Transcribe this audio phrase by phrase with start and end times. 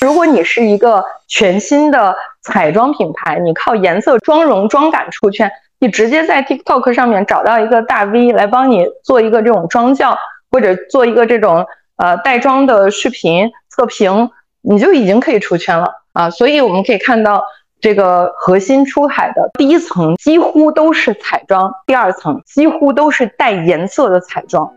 [0.00, 10.16] 如果你是一个全新的彩妆品牌，你靠颜色、妆容、妆感出圈，你直接在 TikTok 上面找到一个大 V 来帮你做一个这种妆教，
[10.50, 11.66] 或者做一个这种
[11.96, 14.30] 呃带妆的视频测评，
[14.62, 16.30] 你就已经可以出圈了啊！
[16.30, 17.42] 所以我们可以看到，
[17.80, 24.72] 这个核心出海的第一层几乎都是彩妆，第二层几乎都是带颜色的彩妆。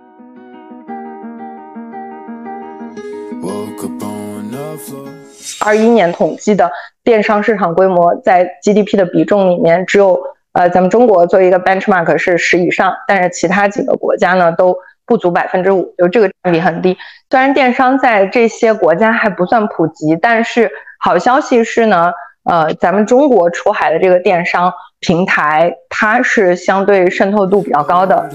[5.63, 6.71] 二一年统计的
[7.03, 10.19] 电商市场规模在 GDP 的比重里面，只有
[10.53, 16.97] 呃咱们中国作为一个 benchmark 是十以上，但是其他几个国家呢都不足百分之五，就这个占比很低。
[17.29, 22.11] 虽然电商在这些国家还不算普及，但是好消息是呢，
[22.43, 28.29] 呃咱们中国出海的这个电商平台，它是相对渗透度比较高的。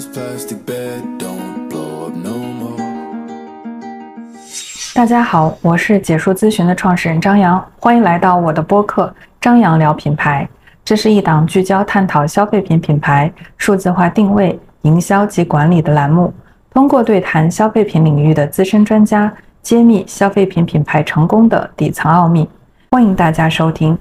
[4.97, 9.05] 大家好，我是解说咨询的创始人张扬，欢迎来到我的播客
[9.39, 10.49] 《张扬聊品牌》。
[10.87, 16.33] 这是一档聚焦探讨消费品品牌数字化定位、营销及管理的栏目，
[16.71, 19.31] 通过对谈消费品领域的资深专家，
[19.63, 22.49] 揭秘消费品品牌成功的底层奥秘。
[22.93, 23.99] 欢迎大家收听。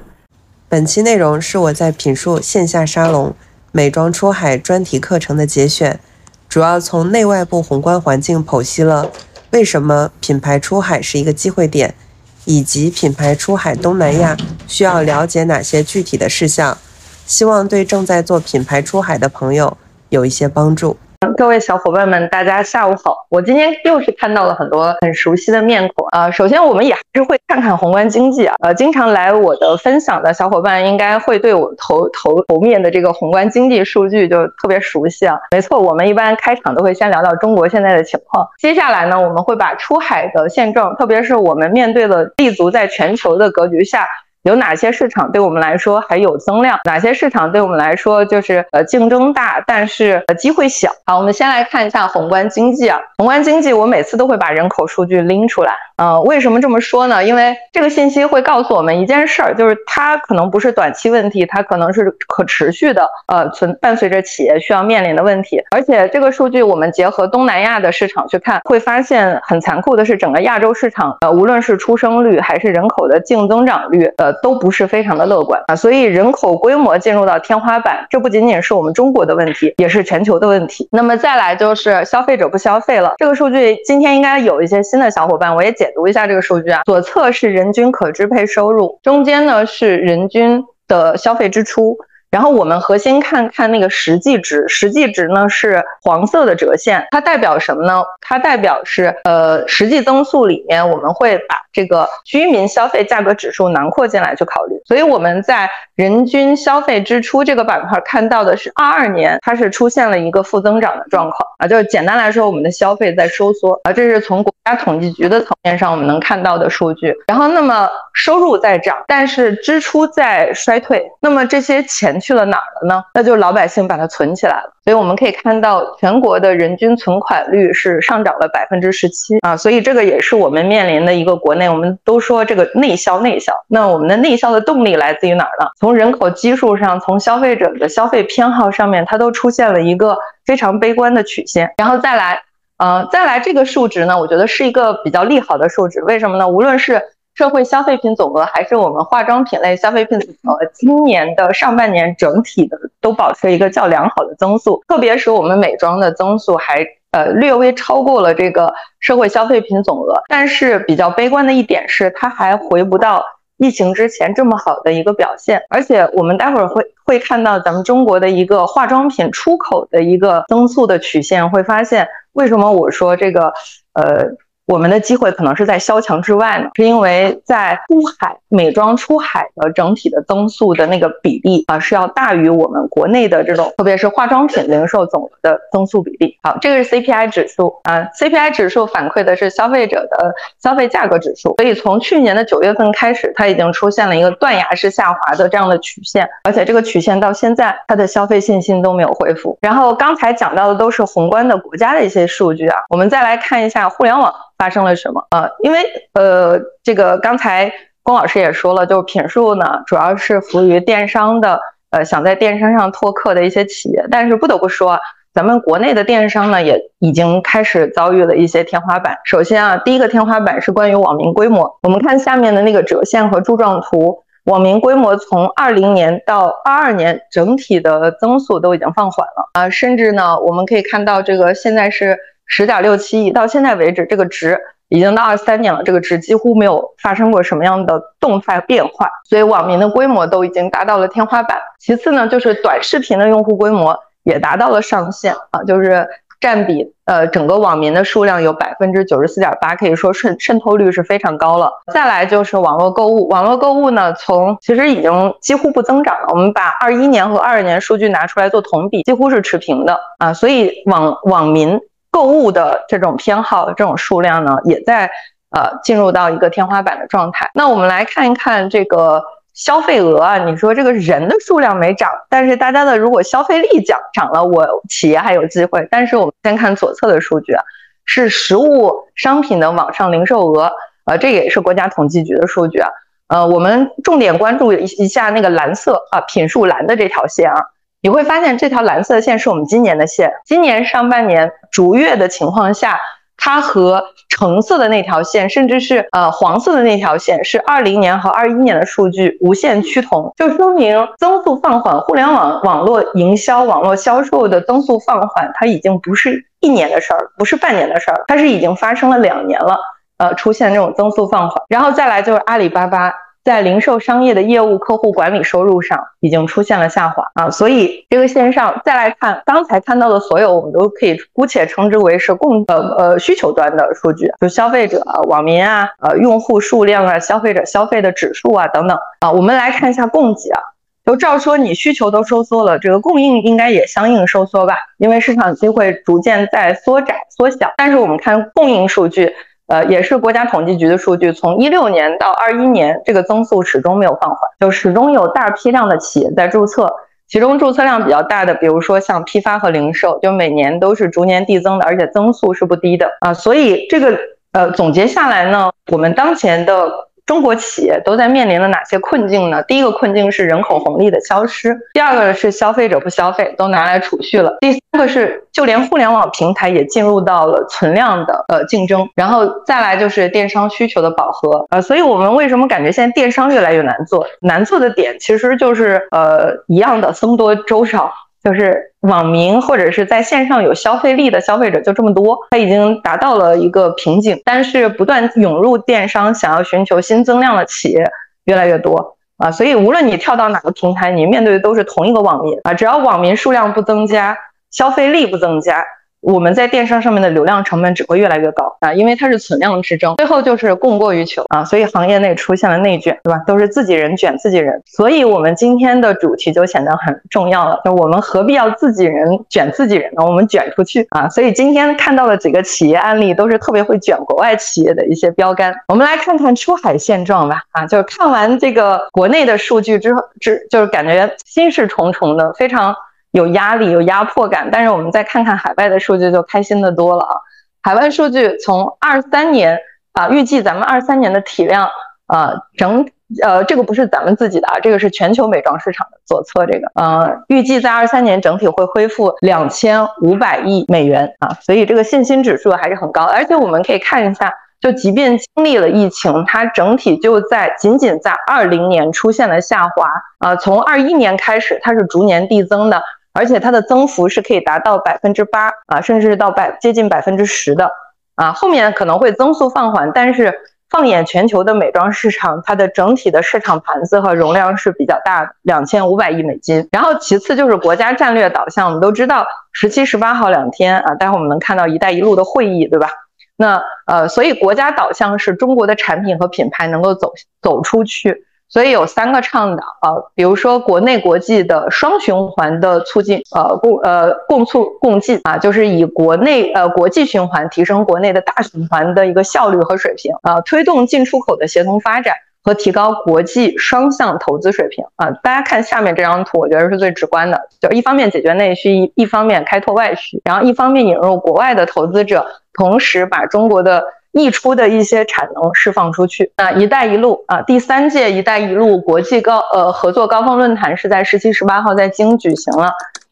[0.69, 3.35] 本期内容是我在品数线下沙龙
[3.73, 5.99] 美妆出海专题课程的节选，
[6.47, 9.11] 主要从内外部宏观环境剖析了。
[9.55, 11.95] 为什么品牌出海是一个机会点，
[12.43, 14.35] 以及品牌出海东南亚
[14.67, 16.77] 需要了解哪些具体的事项？
[17.25, 19.77] 希望对正在做品牌出海的朋友
[20.09, 20.97] 有一些帮助。
[21.37, 23.25] 各位小伙伴们，大家下午好！
[23.29, 26.29] 我今天又是看到了很多很熟悉的面孔啊。
[26.31, 28.55] 首先，我们也还是会看看宏观经济啊。
[28.61, 35.37] 呃，经常来我的分享的小伙伴，应该会对我头头头面的这个宏观经济数据就特别熟悉啊。
[35.51, 44.07] 没错，我们一般开场都会先聊到中国现在的情况，接下来呢，我们会把出海的现状，特别是我们面对的立足在全球的格局下。
[44.45, 46.79] 有哪些市场对我们来说还有增量？
[46.83, 50.91] 哪些市场对我们来说就是呃竞争大，但是呃机会小？
[51.07, 52.99] 好，我们先来看一下宏观经济啊。
[53.17, 55.73] 宏观经济，我每次都会把人口数据拎出来。
[55.97, 57.23] 呃，为什么这么说呢？
[57.23, 65.61] 因为这个信息会告诉我们一件事儿，就是它可能不是短期问题，它可能是可持续的，呃，存伴随着企业需要面临的问题。
[65.71, 74.35] 而且这个数据我们结合东南亚的市场去看，会发现很残酷的是，整个亚洲市场，呃，无论是出生率还是人口的净增长率，呃。
[74.43, 80.87] 都不是非常的乐观啊，所以人口规模进入到天花板，这不仅仅是我们中国的问题，也是全球的问题。
[80.91, 86.81] 那么再来就是消费者不消费了，这个数据今天应该有一些新的小伙伴，我也解解读一下这个数据啊。
[86.85, 91.97] 左侧是人均可支配收入，中间呢是人均的消费支出。
[92.31, 98.03] 然后我们核心看看那个实际值，实际值呢是黄色的折线，它代表什么呢？
[98.19, 104.75] 它代表是呃实际增速里面我们会把这个居民消费价格指数囊括进来去考虑。
[104.85, 117.15] 所以我们在人均消费支出这个板块看到的是二二年它是出现了一个负增长的状况啊，就是简单来说我们的消费在收缩啊，这是从国家统计局的层面上我们能看到的数据。
[117.27, 122.19] 然后那么收入在涨，但是支出在衰退，那么这些钱。
[122.25, 123.03] 去了哪儿了呢？
[123.13, 124.73] 那就是老百姓把它存起来了。
[124.83, 129.55] 所以我们可以看到，全国的人均存款率是上涨了百分之十七啊。
[129.55, 133.53] 所以这个也是我们面临的一个国内，我们都说这个内销内销。
[133.67, 135.69] 那我们的内销的动力来自于哪儿呢？
[135.79, 141.71] 从人口基数上，从消费者的消费偏好上面，它都出现了一个非常悲观的曲线。
[141.77, 142.41] 然后再来，
[142.77, 146.03] 呃，再来这个数值呢，我觉得是一个比较利好的数值。
[146.03, 146.47] 为什么呢？
[146.47, 147.01] 无论是
[147.35, 160.23] 社会消费品总额还是我们化妆品类消费品总额，今年的上半年整体的都保持一个较良好的增速，特别是我们美妆的增速还呃略微超过了这个社会消费品总额。
[160.29, 163.21] 但是比较悲观的一点是，它还回不到
[163.57, 165.61] 疫情之前这么好的一个表现。
[165.69, 173.51] 而且我们待会儿会会看到咱们中国的一个化妆品出口的一个增速的曲线，会发现为什么我说这个
[173.91, 174.37] 呃。
[174.67, 186.35] 我们的机会可能是在萧墙之外呢，是因为在出海美妆出海的整体的增速的那个比例啊，是要大于我们国内的这种，特别是化妆品零售总额的增速比例。
[186.41, 199.55] 好，这个是 CPI 指数啊，CPI 指数反馈的是消费者的消费价格指数，所以从去年的九月份开始，它已经出现了一个断崖式下滑的这样的曲线，而且这个曲线到现在它的消费信心都没有恢复。
[199.61, 204.33] 然后刚才讲到的都是宏观的国家的一些数据啊，我们再来看一下互联网。
[204.57, 205.49] 发生了什么啊？
[205.63, 205.79] 因为
[206.13, 207.71] 呃，这个刚才
[208.03, 211.59] 龚老师也说了，就是品数呢，主要是服务于电商的，
[211.91, 214.05] 呃，想在电商上拓客的一些企业。
[214.09, 214.99] 但是不得不说，
[215.33, 219.17] 咱们国内的电商呢，也已经开始遭遇了一些天花板。
[219.25, 221.79] 首先啊，第一个天花板是关于网民规模。
[221.83, 234.59] 我们看下面的那个折线和柱状图，网民规模从二零年到二二年，整体的增速都已经放缓了啊，甚至呢，我们可以看到这个现在是十点六七亿，到现在为止，这个值
[234.89, 241.57] 已经到二三年了，这个值几乎没有发生过什么样的动态变化，所以网民的规模都已经达到了天花板。
[241.79, 243.99] 其次呢，就是短视频的用户规模。
[244.25, 246.03] 也达到了上限啊，就是
[246.39, 251.71] 占比呃整个网民的数量有百分之九十四点八，可以说渗渗透率是非常高了。
[251.93, 256.25] 再来就是网络购物，网络购物呢从其实已经几乎不增长了。
[256.29, 260.33] 我们把二一年和二二年数据拿出来做同比，几乎是持平的啊。
[260.33, 261.79] 所以网网民
[262.15, 265.11] 购物的这种偏好这种数量呢，也在
[265.49, 267.51] 呃进入到一个天花板的状态。
[267.53, 269.21] 那我们来看一看这个。
[269.55, 275.87] 消费额啊，你说这个人的数量没涨，但是大家的如果消费力涨涨了，我企业还有机会。
[275.89, 277.63] 但是我们先看左侧的数据啊，
[278.03, 280.69] 是实物商品的网上零售额，
[281.05, 282.89] 呃，这也是国家统计局的数据啊。
[283.29, 287.63] 呃，我们重点关注一一下那个蓝色啊，品数蓝的这条线啊，
[288.05, 292.99] 你会发现这条蓝色线是我们今年的线，今年上半年逐月的情况下。
[293.37, 301.99] 它和橙色的那条线，甚至是呃黄色的那条线，是二零年和二一年的数据无限趋同，就说明增速放缓。
[302.01, 309.77] 互联网网络营销、网络销售的增速放缓，它已经不是一年的事儿，不是半年的事儿，它是已经发生了两年了。
[310.17, 313.11] 呃，出现这种增速放缓，然后再来就是阿里巴巴。
[313.45, 329.31] 在零售商业的业务客户管理收入上已经出现了下滑啊，所以这个线上再来看刚才看到的所有，我们都可以姑且称之为是供呃呃需求端的数据，就消费者、网民啊、呃用户数量啊、消费者消费的指数啊等等啊。
[329.31, 330.59] 我们来看一下供给啊，
[331.05, 337.71] 就照说你需求都收缩了，这个供应应该也相应收缩吧，因为市场机会逐渐在缩窄缩小。
[337.77, 339.35] 但是我们看供应数据。
[339.67, 346.93] 呃，也是国家统计局的数据，从一六年到二一年，这个增速始终没有放缓，就始终有大批量的企业在注册，
[347.27, 353.33] 其中注册量比较大的，比如说像批发和零售，就每年都是逐年递增的，而且增速是不低的啊。
[353.33, 354.17] 所以这个
[354.51, 357.04] 呃总结下来呢，我们当前的。
[357.25, 359.63] 中国企业都在面临了哪些困境呢？
[359.63, 374.25] 第一个困境是人口红利的消失，第二个是消费者不消费，都拿来储蓄了，第三个是就连互联网平台也进入到了存量的呃竞争，然后再来就是电商需求的饱和，呃，所以我们为什么感觉现在电商越来越难做？
[374.41, 378.13] 难做的点其实就是呃一样的僧多粥少。
[378.45, 384.41] 就是网民或者是在线上有消费力的消费者就这么多，他已经达到了一个瓶颈。
[384.43, 388.03] 但是不断涌入电商想要寻求新增量的企业
[388.45, 394.37] 越来越多啊，所以无论你跳到哪个平台，你面对的都是同一个网民啊，只要网民数量不增加，
[394.71, 395.83] 消费力不增加。
[396.25, 403.39] 我们在电商上面的流量成本只会越来越高啊，因为它是存量之争，最后就是供过于求啊，所以行业内出现了内卷，对吧？
[403.45, 407.79] 都是自己人卷自己人，所以我们今天的主题就显得很重要了。
[407.85, 410.25] 就我们何必要自己人卷自己人呢？
[410.25, 411.29] 我们卷出去啊！
[411.29, 415.75] 所以今天看到的几个企业案例都是特别会卷国外企业的一些标杆。
[415.89, 417.61] 我们来看看出海现状吧。
[417.71, 422.95] 啊，就是看完这个国内的数据之后，之就是感觉心事重重的，非常。
[423.35, 427.35] 有压力，有压迫感，但是我们再看看海外的数据，就开心的多了啊！
[427.83, 429.77] 海外数据从二三年
[430.13, 431.89] 啊，预计咱们二三年的体量
[432.27, 433.05] 啊，整
[433.43, 453.03] 呃，这个不是咱们自己的啊，这个是全球美妆市场的左侧这个，呃，预计在二三年整体会恢复两千五百亿美元啊，所以这个信心指数还是很高，而且我们可以看一下，就即便经历了疫情，它整体就在仅仅在二零年出现了下滑啊，从二一年开始它是逐年递增的。
[453.35, 457.91] 而且它的增幅是可以达到百分之八啊，甚至是到百接近百分之十的
[458.35, 460.57] 啊，后面可能会增速放缓，但是
[460.89, 466.87] 放眼全球的美妆市场，它的整体的市场盘子和容量是比较大的，两千五百亿美金。
[466.91, 473.09] 然后其次就是国家战略导向，我们都知道十七、十八号两天啊，待会我们能看到“一带一路”的会议，对吧？
[473.57, 478.45] 那呃，所以国家导向是中国的产品和品牌能够走走出去。
[478.67, 495.29] 所以有三个倡导啊，比如说国内国际的双循环的促进，呃共呃共促共进啊，就是以国内呃国际循环提升国内的大循环的一个效率和水平啊，推动进出口的协同发展和提高国际双向投资水平啊。
[495.43, 504.03] 大家看下面这张图，我觉得是最直观的，就一方面解决内需，一一方面开拓外需，然后一方面引入国外的投资者，同时把中国的。
[504.35, 506.51] 溢出的一些产能释放出去。
[506.57, 512.91] 那“一带一路”啊，第三届“一带一路”国际高呃合作高峰论坛是在十七、十八号在京举行了。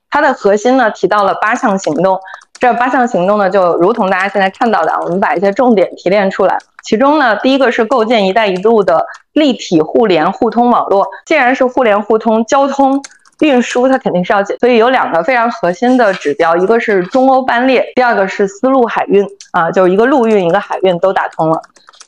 [0.09, 2.17] 它的核心呢提到了八项行动。
[2.57, 6.57] 这八项行动呢，就如同大家现在看到的，我们把一些重点提炼出来。
[6.85, 11.05] 其中呢，第一个是构建“一带一路”的立体互联互通网络。
[11.25, 13.03] 既然是互联互通，交通
[13.39, 21.61] 运输它肯定是要解，所以有两个非常核心的指标，一个是中欧班列，第二个是丝路海运啊，就是一个陆运一个海运都打通了。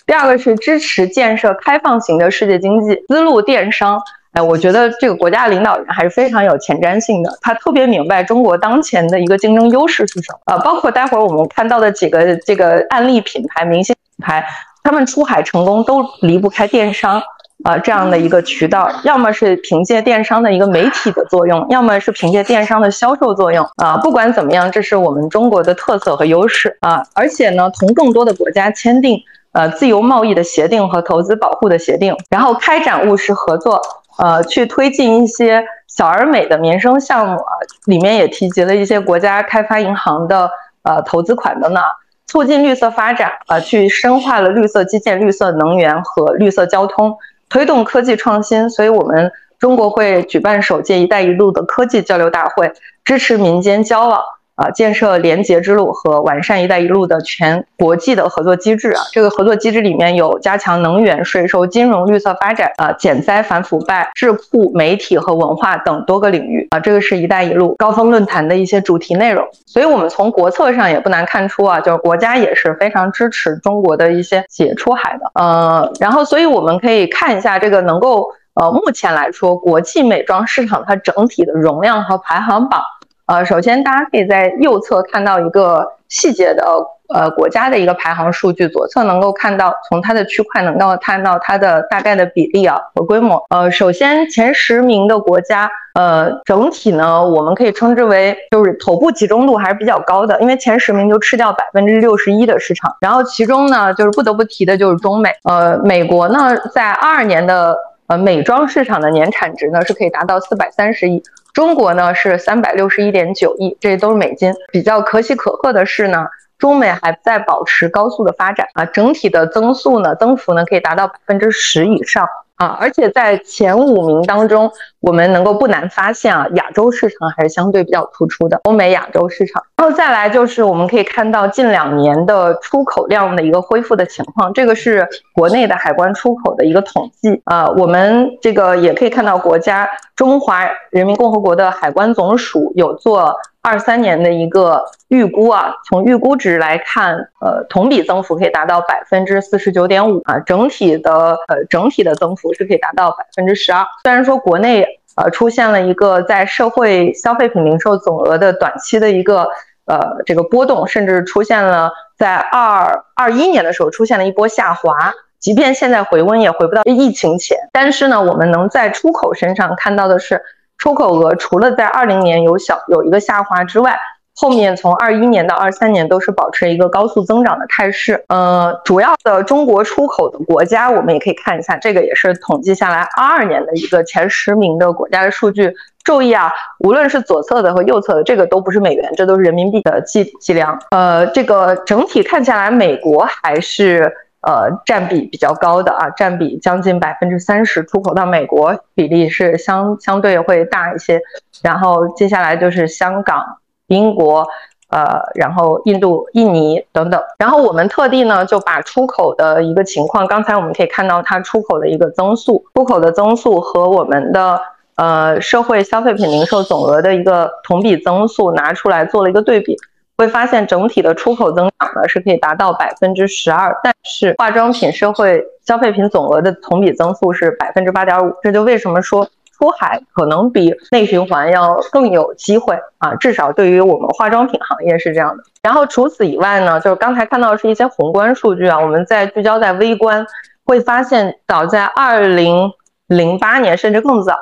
[0.05, 4.00] 第二个是支持建设开放型的世界经济，丝路电商。
[4.34, 10.39] 哎，我觉得这个国家领导人还是非常有前瞻性的，他特别明白中国当前的一个竞争优势是什么。
[10.53, 14.46] 呃，包括待会儿我们看到的几个这个案例品牌、明星品牌，
[14.84, 17.24] 他们出海成功都离不开电商
[17.65, 23.98] 啊这样的一个渠道，要么是凭借电商的一个媒体的作用，要么是凭借电商的销售作用啊。
[23.98, 27.03] 不管怎么样，这是我们中国的特色和优势啊。
[27.15, 29.19] 而且呢，同更多的国家签订
[29.53, 33.81] 呃自由贸易的协定和投资保护的协定，然后开展务实合作。
[34.17, 37.51] 呃，去推进一些小而美的民生项目啊，
[37.86, 40.50] 里面也提及了一些国家开发银行的
[40.84, 41.84] 呃投资款等等，
[42.25, 47.17] 促进绿色发展啊，去深化了绿色基建、绿色能源和绿色交通，
[47.49, 48.69] 推动科技创新。
[48.69, 52.71] 所以，我们中国会举办首届“一带一路”的科技交流大会，
[53.03, 54.21] 支持民间交往。
[54.55, 69.45] 啊，建设廉洁之路和完善“一带一路”的全国际的合作机制啊，这个合作机制里面有加强能源、税收、金融、绿色发展啊、减灾反腐败、智库、媒体和文化等多个领域啊，这个是一带一路高峰论坛的一些主题内容。
[69.65, 75.29] 所以，我们从国策上也不难看出啊，就是国家也是非常支持中国的一些企业出海的。
[75.33, 82.81] 呃，然后，所以我们可以看一下这个能够呃，目前来说，国际美妆市场它整体的容量和排行榜。
[83.27, 86.63] 呃，首先大家可以在右侧看到一个细节的
[87.10, 93.44] 呃国家的一个排行数据，左侧能够看到从它的区块能够看到它的大概的比例啊和规模。
[93.50, 102.96] 呃，首先前十名的国家，呃，整体呢我们可以称之为就是头部集中度还是比较高的，因为前十名就吃掉百分之六十一的市场。
[103.01, 111.24] 然后其中呢就是不得不提的就是中美，呃，美国呢在二二年的呃美妆市场的年产值呢是可以达到四百三十亿。
[111.55, 114.53] 中国呢是三百六十一点九亿，这都是美金。
[114.74, 116.27] 比较可喜可贺的是呢，
[116.59, 122.27] 中美还在保持高速的发展啊，整体的增速呢，增幅呢可以达到百分之十以上。
[122.55, 124.71] 啊，而且在前五名当中，
[125.01, 129.62] 我们能够不难发现啊，亚洲市场还是相对比较突出的，欧美亚洲市场。
[129.77, 143.35] 然后再来就是我们可以看到近两年的出口量的一个恢复的情况，这个是国内的海关出口的一个统计啊，我们这个也可以看到国家中华人民共和国的海关总署有做。
[143.65, 153.84] 二三年的一个预估啊，从预估值来看，呃，同比增幅可以达到百分之四十九点五啊，整体的呃整体的增幅是可以达到百分之十二。
[154.03, 159.48] 虽然说国内呃出现了一个在社会消费品零售总额的短期的一个
[159.86, 170.39] 呃这个波动，甚至出现了在二二一年的时候出现了一波下滑，即便现在回温也回不到疫情前，但是呢，我们能在出口身上看到的是。
[170.77, 173.98] 出口额除了在二零年有小有一个下滑之外，
[174.36, 178.24] 后面从二一年到二三年都是保持一个高速增长的态势。
[178.27, 185.74] 呃，主要的中国出口的国家，我们也可以看一下，这个也是统计下来二二年的一个前十名的国家的数据。
[186.03, 190.77] 注意啊，无论是左侧的和右侧的，这个都不是美元，这都是人民币的计计量。
[190.91, 194.13] 呃，这个整体看下来，美国还是。
[194.45, 201.19] 呃，占比比较高的啊，占比将近百分之三十，出口到美国比例是相相对会大一些。
[201.63, 204.47] 然后接下来就是香港、英国，
[204.89, 207.19] 呃，然后印度、印尼等等。
[207.39, 214.61] 然后我们特地呢就把出口的一个情况，刚才我们可以看到它出口的一个增速，出口的增速和我们的
[214.95, 219.75] 呃社会消费品零售总额的一个同比增速拿出来做了一个对比。
[220.17, 235.43] 会发现整体的出口增长呢是可以达到百分之十二，但是化妆品社会消费品总额的同比增速是百分之八点五，这就为什么说出海可能比内循环要更有机会啊，至少对于我们化妆品行业是这样的。
[235.62, 240.25] 然后除此以外呢，就是刚才看到的是一些宏观数据啊，我们在聚焦在微观，
[240.65, 242.72] 会发现早在二零
[243.07, 244.34] 零八年甚至更早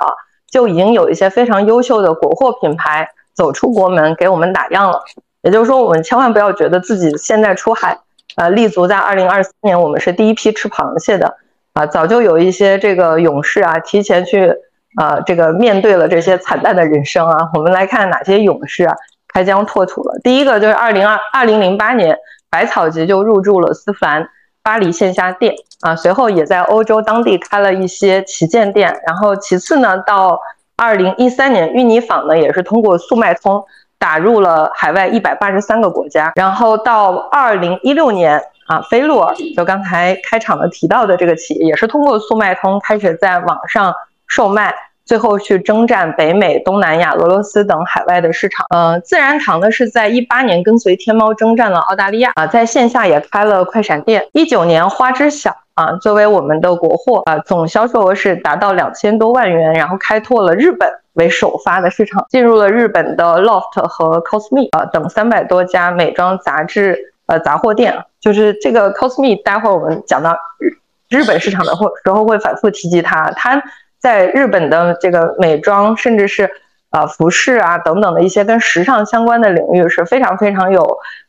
[0.51, 5.03] 就已经有一些非常优秀的国货品牌走出国门给我们打样了。
[5.43, 7.99] 也就是说，我们千万不要觉得自己现在出海，
[8.37, 11.35] 呃，立足在二零二三年，我们是第一批吃螃蟹的，
[11.73, 14.53] 啊，早就有一些这个勇士啊，提前去，
[14.97, 17.49] 呃，这个面对了这些惨淡的人生啊。
[17.53, 18.95] 我们来看哪些勇士啊，
[19.33, 20.17] 开疆拓土了。
[20.23, 22.17] 第一个就是二零二二零零八年，
[22.49, 24.29] 百草集就入驻了丝芙兰
[24.61, 28.97] 巴黎线下店，啊，随后也在欧洲当地开了一些旗舰店。
[29.05, 30.39] 然后其次呢，到
[30.77, 33.65] 二零一三年，芋泥坊呢也是通过速卖通
[34.03, 36.33] 打入了海外一百八十三个国家。
[36.35, 43.93] 然后到二零一六年啊，飞鹿尔就刚才开场的提到的这个企业，也是通过速卖通开始在网上
[44.27, 44.75] 售卖。
[45.05, 48.65] 最后去征战北美、东南亚、俄罗斯等海外的市场。
[48.69, 54.25] 呃，自然堂呢是在一八年跟随天猫征战了澳大利亚啊，在线下也开了快闪店。
[54.31, 68.05] 一九年花知晓啊，作为我们的国货啊，总销售额是达到两千多万元，然后开拓了日本为首发的市场，进入了日本的 Loft 和 Cosme 啊等三百多家美妆杂志呃杂货店。
[68.19, 70.69] 就是这个 Cosme，待会儿我们讲到日
[71.09, 73.61] 日本市场的或时候会反复提及它，它。
[73.99, 76.51] 在日本的这个美妆，甚至是
[76.93, 80.81] 呃服饰啊等等的一些跟时尚相关的领域是非常非常有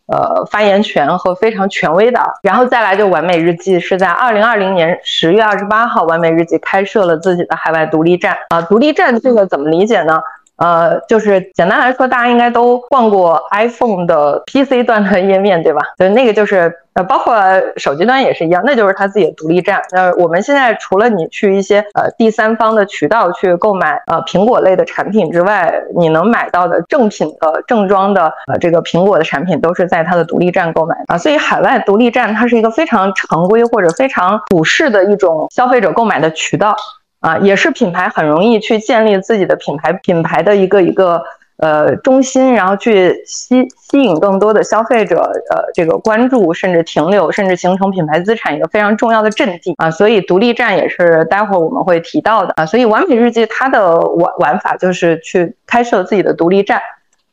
[0.06, 2.20] 呃发言权和非常权威的。
[2.42, 8.62] 然后再来就完美日记是在二零二零年十月二十八号，完美日记开设了自己的海外独立站啊。
[8.62, 10.20] 独立站这个怎么理解呢？
[10.56, 15.80] 呃，就是简单来说，大家应该都逛过 iPhone 的 PC 端的页面，对吧？
[15.98, 17.34] 就那个就是呃，包括
[17.76, 19.82] 手机端也是一样，那就是它自己的独立站。
[19.90, 31.18] 呃，我们现在除了你去一些呃第三方的渠道去购买呃苹果类的产品之外，你能买到的正品的正装的呃这个苹果的产品都是在它的独立站购买啊。
[31.18, 36.76] 所以海外独立站它是一个非常常规或者非常普适的一种消费者购买的渠道。
[37.20, 41.24] 啊，也是品牌很容易去建立自己的品牌品牌的一个一个
[41.56, 45.20] 呃中心，然后去吸吸引更多的消费者
[45.50, 49.90] 呃这个关注，甚至停留，甚至形成品牌资产一个非常重要的阵地啊。
[49.90, 52.66] 所以独立站也是待会儿我们会提到的啊。
[52.66, 56.80] 所以完美日记它的玩玩法就是去开设自己的独立站，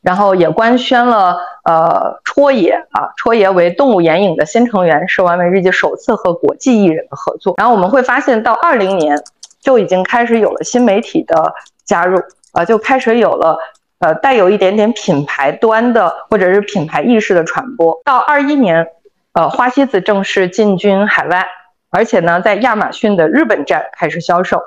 [0.02, 7.56] 然后也官宣了呃戳爷啊，戳爷为动物眼影的新成员，是完美日记首次和国际艺人的合作。
[7.58, 9.18] 然后我们会发现到二零年。
[9.64, 11.54] 就已经开始有了新媒体的
[11.86, 12.20] 加入，
[12.52, 13.56] 啊，就开始有了，
[14.02, 18.02] 呃，带有一点点品牌端的或者是品牌意识的传播。
[18.04, 18.86] 到二一年，
[19.34, 21.48] 呃，花西子正式进军海外，
[21.92, 24.60] 而且呢，在亚马逊的日本站开始销售，